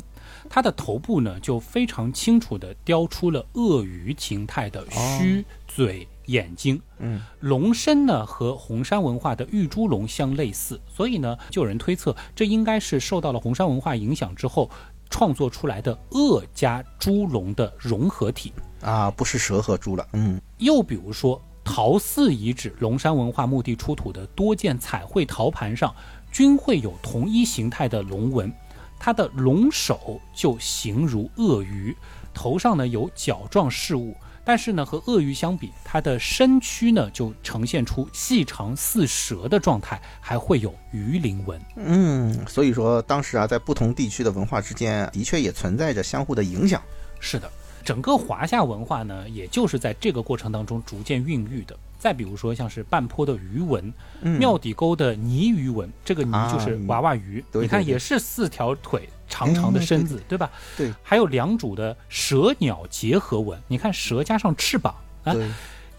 [0.49, 6.81] 它的头部呢就非常清楚地雕出了鳄鱼形态的须、嘴、眼睛。
[6.99, 14.71] 嗯，龙身呢和红山文化的玉猪龙相类似，所以呢就有人推测，这应该是受到了红山文化影响之后
[15.11, 18.53] 创作出来的鳄加猪龙的融合体。
[18.81, 20.07] 啊，不是蛇和猪了。
[20.13, 21.41] 嗯，又比如说，
[21.71, 25.95] 陶寺遗址龙山文化墓地出土的多件彩绘陶盘上，
[26.33, 28.51] 均会有同一形态的龙纹，
[28.99, 31.95] 它的龙首就形如鳄鱼，
[32.33, 34.17] 头上呢有角状饰物。
[34.47, 41.61] 但是呢，和鳄鱼相比，它的身躯呢就呈现出细长似蛇的状态，还会有鱼鳞纹。
[41.77, 46.81] 嗯，所以说当时啊，在不同地区的文化之间，的确也存在着相互的影响。
[47.21, 47.51] 是的，
[47.89, 51.75] 整个华夏文化呢，也就是在这个过程当中逐渐孕育的。
[51.99, 60.51] 再比如说，像是半坡的鱼纹，嗯庙底沟的泥鱼纹，这个泥啊就是娃娃鱼，你看也是四条腿、长长的身子，对吧？
[60.77, 65.35] 对，还有良渚的蛇鸟结合纹，你看蛇加上翅膀啊，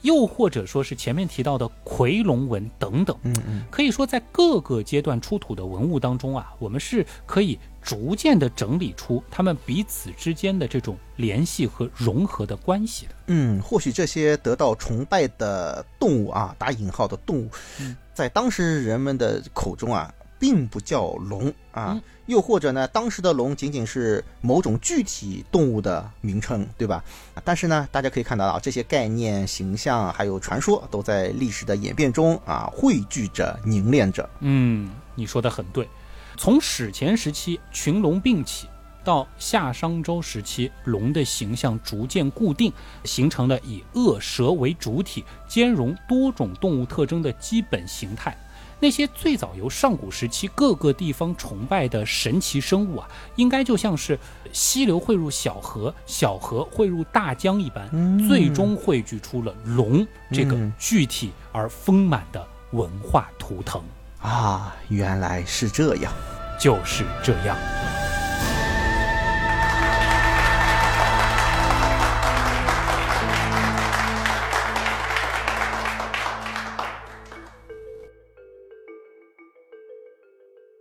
[0.03, 3.17] 又或者说是前面提到的夔龙纹等等。
[3.23, 7.57] 嗯嗯，可以说，在各个阶段出土的文物当中啊，我们是可以
[7.89, 13.15] 逐渐的整理出他们彼此之间的这种联系和融合的关系的。
[13.25, 17.49] 嗯，或许这些得到崇拜的动物啊，打引号的动物，
[18.13, 27.03] 在当时人们的口中啊，并不叫龙啊，嗯又或者呢，当时的龙仅仅是某种具体动物的名称，对吧？
[27.33, 34.29] 啊但是呢，大家可以看到啊，这些概念、形象还有传说，都在历史的演变中啊汇聚着、凝练着。
[34.41, 35.89] 嗯，你说的很对。
[36.39, 38.69] 从史前时期群龙并起，
[39.03, 42.71] 到夏商周时期，龙的形象逐渐固定，
[43.03, 48.37] 形成了以鳄、蛇为主体，兼容多种动物特征的基本形态。
[48.79, 54.17] 那些最早由上古时期各个地方崇拜的神奇生物啊，应该就像是
[54.53, 63.83] 溪流汇入小河，小河汇入大江一般，最终汇聚出了龙这个嗯具体而丰满的文化图腾。
[64.21, 66.11] 啊，原来是这样。
[66.59, 67.55] 就是这样。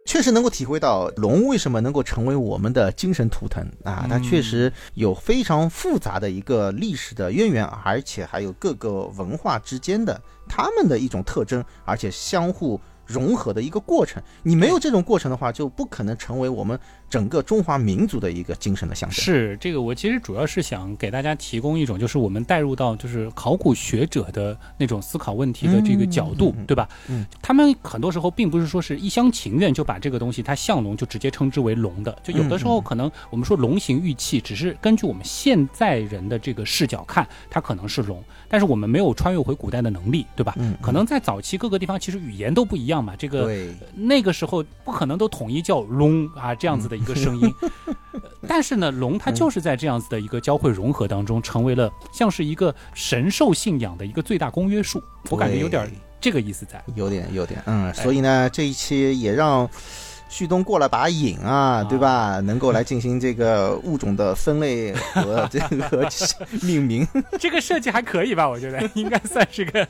[0.04, 14.22] 确实能够体会到龙为什么能够成为我们的精神图腾啊，它确实有非常复杂的一个历史的渊源，而且还有各个文化之间的他们的一种特征，而且相互融合的一个过程。
[14.44, 16.78] 你没有这种过程的话，就不可能成为我们
[17.08, 19.18] 整个中华民族的一个精神的象征。
[19.24, 26.86] 是这个，我其实主要是想给大家提供一种，就是我们带入到就是考古学者的那种思考问题的这个角度，对吧？
[27.08, 40.54] 嗯，他们很多时候并不是说是一厢情愿就把这个东西它像龙就直接称之为龙的，就有的时候可能我们说龙形玉器，只是根据我们现在人的这个视角看，它可能是龙，但是我们没有穿越回古代的能力，对吧？
[40.58, 42.98] 嗯嗯可能在早期各个地方其实语言都不一样。
[42.98, 43.48] 嘛，这个，
[43.94, 47.94] 那个时候不可能都统一叫龙啊这样子的一个声音，呃
[48.46, 55.90] 但是呢，龙它就是在这样子的一个交汇融合当中，成为了像是一个神兽信仰的一个最大公约数，我感觉有点
[56.20, 56.82] 这个意思在。
[56.94, 59.68] 有点有点，嗯，所以呢，这一期也让
[60.28, 62.40] 旭东过了把瘾啊，对吧？
[62.40, 66.08] 能够来进行这个物种的分类和这个
[66.62, 67.06] 命名，
[67.40, 68.48] 这个设计还可以吧？
[68.48, 69.86] 我觉得 应该算是个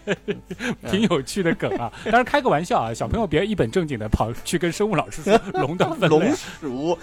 [0.91, 1.93] 挺有趣的梗啊。
[2.05, 6.99] 当然开个玩笑啊，小朋友别一本正经的跑去跟生物老师说龙的分龙类，鼠，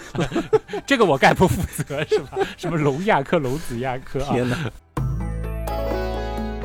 [0.86, 2.38] 这个我概不负责是吧？
[2.56, 4.28] 什么龙亚科、龙子亚科啊？
[4.32, 4.56] 天哪！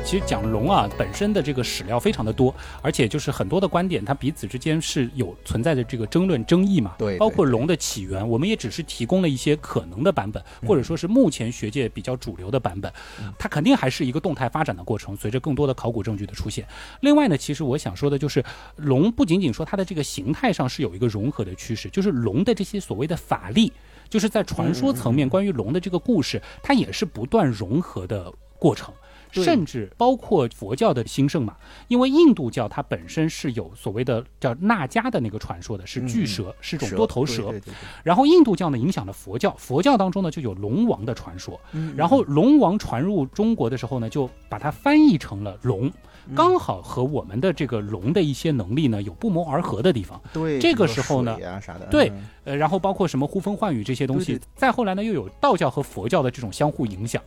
[0.04, 6.94] 其实讲龙啊本身的这个史料非常的多，而且就是很多的观点，它彼此之间是有存在的这个争论争议嘛。
[6.98, 12.92] 对包括龙的起源，我们也只是提供了一些可能的版本，或者说是目前学界比较主流的版本。
[13.38, 16.66] 它肯定还是一个动态发展的过程，随着更多的考古证据的出现。
[17.00, 18.44] 另外呢，其实我想说的就是，
[18.76, 23.72] 龙不仅仅说它的这个形态上是有一个融合的趋势，就是龙的这些所谓的法力，
[24.10, 28.92] 就是在传说层面关于龙的这个故事，它也是不断融合的过程。
[29.32, 29.44] 对。
[29.44, 31.56] 甚至包括佛教的兴盛嘛，
[31.88, 37.42] 因为印度教它本身是有所谓的叫纳迦的那个传说的，是巨蛇，是种多头蛇。
[37.44, 37.72] 对对对。
[37.72, 37.74] 对
[38.04, 41.58] 然后印度教呢影响了佛教，佛教当中呢就有龙王的传说。
[41.72, 45.86] 嗯然后龙王传入中国的时候呢，就把它翻译成了龙，
[46.28, 46.34] 嗯。
[46.34, 50.20] 刚好和我们的这个龙的一些能力呢有不谋而合的地方。
[50.32, 52.28] 对，这个时候呢啊啥的，对嗯。
[52.44, 57.22] 呃，然后包括什么呼风唤雨这些东西，再后来呢又有道教和佛教的这种相互影响。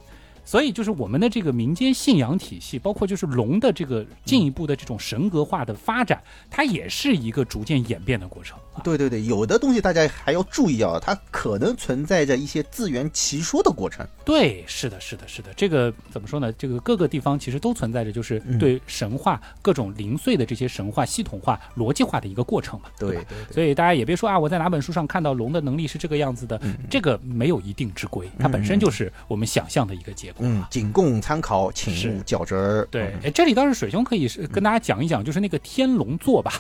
[0.46, 8.58] 所以就是我们的这个民间信仰体系，包括就是龙的这个进一步的这种神格化的发展，它也是一个逐渐演变的过程。
[8.76, 8.82] 啊。
[8.84, 14.06] 对对对，有的东西大家还要注意啊，它可能存在着一些自圆其说的过程。
[14.24, 16.52] 对，是的，是的，是的，这个怎么说呢？
[16.54, 22.92] 这个各个地方其实都存在着，就是嗯对神话各种零碎的这些神话系统化、逻辑化的一个过程嘛，吧？
[23.00, 30.46] 对对对，所以大家也别说啊，我在哪本书上看到龙的能力是这个样子的，嗯这个没有一定之规，它本身就是我们想象的一个结果。
[30.46, 32.88] 嗯，仅供参考，请勿较真儿。
[32.92, 36.52] 对嗯，哎，这里倒是水兄可以是跟大家讲一讲，就是那个天龙座吧，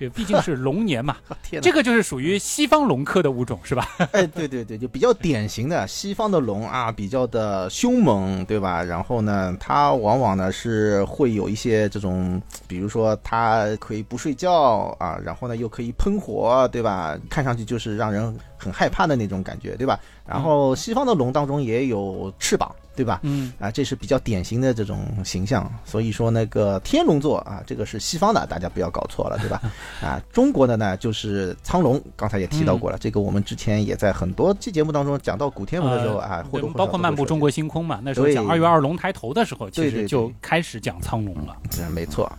[0.00, 3.86] 这毕竟是龙年嘛， 天哪，这个就是属于西方龙科的物种是吧？
[4.12, 8.82] 哎，对对对，就比较典型的西方的龙啊，比较的凶猛，对吧？
[8.82, 17.18] 然后呢，它往往呢是会有一些这种，比如说它可以不睡觉啊，然后呢又可以喷火，对吧？
[17.28, 20.00] 看上去就是让人很害怕的那种感觉，对吧？
[20.26, 23.20] 然后西方的龙当中也有翅膀，对吧？
[23.22, 29.60] 嗯，啊，这是比较典型的这种形象，所以说那个天龙座啊，这个是西方的，大家不要搞错了，对吧？
[30.02, 41.56] 啊，中国的呢就是苍龙，刚才也提到过了，这个我们之前也在很多期节目当中讲到古天文的时候啊，或多或少包括漫步中国，星空嘛，那时候讲二月二龙抬头的时候，其实就开始讲苍龙了。
[41.78, 42.30] 嗯，没错，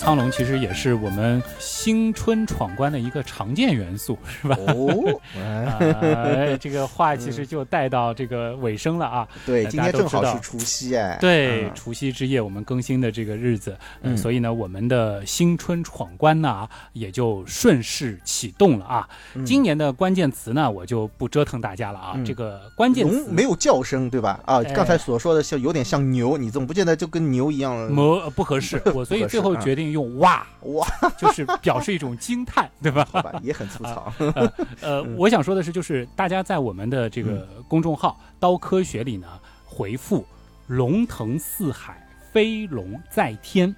[0.00, 4.56] 苍龙其实也是我们新春闯关的一个常见元素，是吧？
[4.58, 9.28] 哦，哎呃， 这个话其实就带到这个尾声了啊。
[9.44, 19.06] 对，呃今天正好是除夕哎，对，嗯除夕之夜我们更新的这个日子，呃嗯所以呢，我们的新春闯关呢也就顺势启动了啊。
[19.34, 22.12] 嗯今年的关键词呢，我就不折腾大家了啊。
[22.16, 24.40] 嗯这个关键词没有叫声，对吧？
[24.46, 30.86] 啊，哎刚才所说的像有点像牛，你总不见得就跟牛一样，模呃 不合适，我所以最后啊决定用哇，哇，
[31.18, 33.06] 就是表示一种惊叹，对吧？
[33.10, 34.12] 好吧，也很粗糙，
[34.80, 39.26] 呃，嗯我想说的是，就是大家在我们的这个公众号“刀科学”里呢，
[39.64, 40.26] 回复
[40.66, 43.74] “龙腾四海，飞龙在天”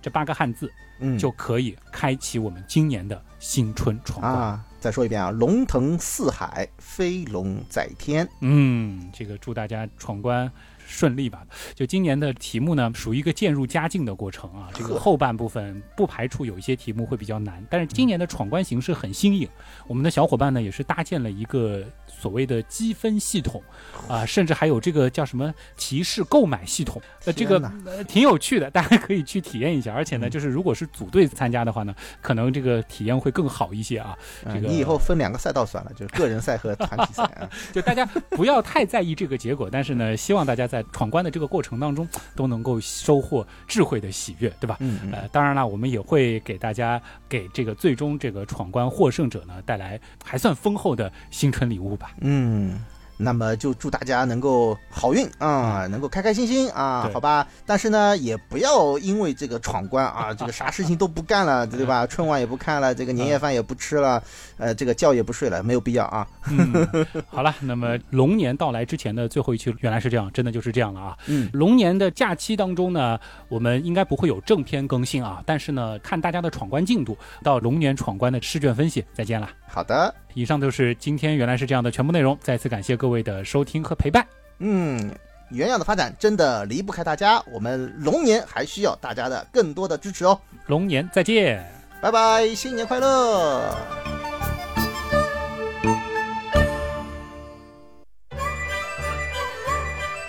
[0.00, 0.70] 这八个汉字，
[1.00, 4.32] 嗯，就可以开启我们今年的新春闯关。
[4.32, 8.28] 啊，再说一遍啊，龙腾四海，飞龙在天。
[8.40, 10.50] 嗯，这个祝大家闯关
[10.88, 11.46] 顺利吧。
[11.74, 14.68] 就今年的题目呢，属于一个渐入佳境的过程啊。
[14.74, 19.48] 这个后半部分不排除有一些题目会比较难，但是今年的闯关形式很新颖。
[19.86, 21.84] 我们的小伙伴呢，也是搭建了一个
[22.18, 23.62] 所谓的积分系统
[24.08, 27.00] 啊，甚至还有这个叫什么提示购买系统。
[27.24, 29.94] 呃，这个呃挺有趣的，大家可以去体验一下。
[29.94, 34.16] 而且呢，嗯就是如果是组队参加的话呢，可能这个体验会更好一些啊。
[34.44, 37.48] 啊这个你以后分两个赛道算了，就是个人赛和团体赛啊。
[37.72, 44.76] 就大家不要太在意这个结果，但是呢，希望大家在闯关的这个过程当中都能够收获智慧的喜悦，对吧？
[44.80, 52.07] 嗯嗯，呃，当然了，我们也会给大家给这个最终这个闯关获胜者呢带来还算丰厚的新春礼物吧。
[52.20, 52.78] 嗯，
[53.16, 57.46] 那么就祝大家能够好运啊，能够开开心心啊，好吧？
[57.66, 62.06] 但是呢，也不要因为这个闯关啊， 这个啥事情都不干了， 对吧？
[62.06, 64.22] 春晚也不看了，这个年夜饭也不吃了，
[64.56, 66.26] 呃，这个觉也不睡了，没有必要啊。
[66.50, 66.86] 嗯，
[67.28, 71.16] 好了，那么龙年到来之前的最后一期原来是这样，真的就是这样了啊。
[71.26, 79.50] 嗯，龙年的假期当中呢，我们应该不会有正片更新啊，但是呢，看大家的闯关进度，到龙年闯关的试卷分析，再见啦。
[79.68, 84.26] 好的，以上就是今天原来是这样的全部内容，再次感谢各位的收听和陪伴。
[84.58, 85.14] 嗯，
[85.50, 90.40] 原样的发展真的离不开大家，我们龙年还需要大家的更多的支持哦。
[90.66, 91.64] 龙年再见。
[92.00, 93.76] 拜拜，新年快乐！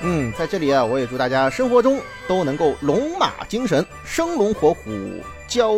[0.01, 4.89] 嗯，在这里啊，我也祝大家生活中都能够龙马精神，生龙活虎，
[5.49, 5.73] 娇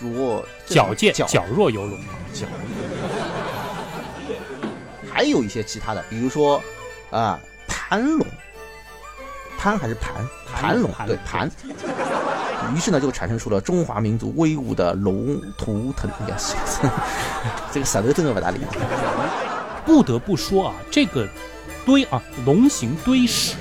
[0.00, 1.98] 弱矫健，矫矫若游龙。
[2.32, 2.46] 矫。
[5.12, 6.60] 还有一些其他的，比如说
[7.10, 7.38] 啊，
[7.68, 8.26] 盘龙，
[9.58, 10.26] 盘还是盘？
[10.52, 11.50] 盘龙，盘对盘。
[12.74, 16.10] 于是呢，就产生出了中华民族威武的龙图腾。
[17.70, 18.62] 这个舌头真的不大灵。
[19.84, 21.28] 不得不说啊，这个
[21.84, 23.56] 堆啊，龙形堆石。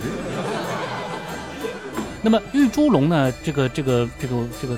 [2.22, 3.34] 那么玉猪龙呢？
[3.44, 4.78] 这个这个这个这个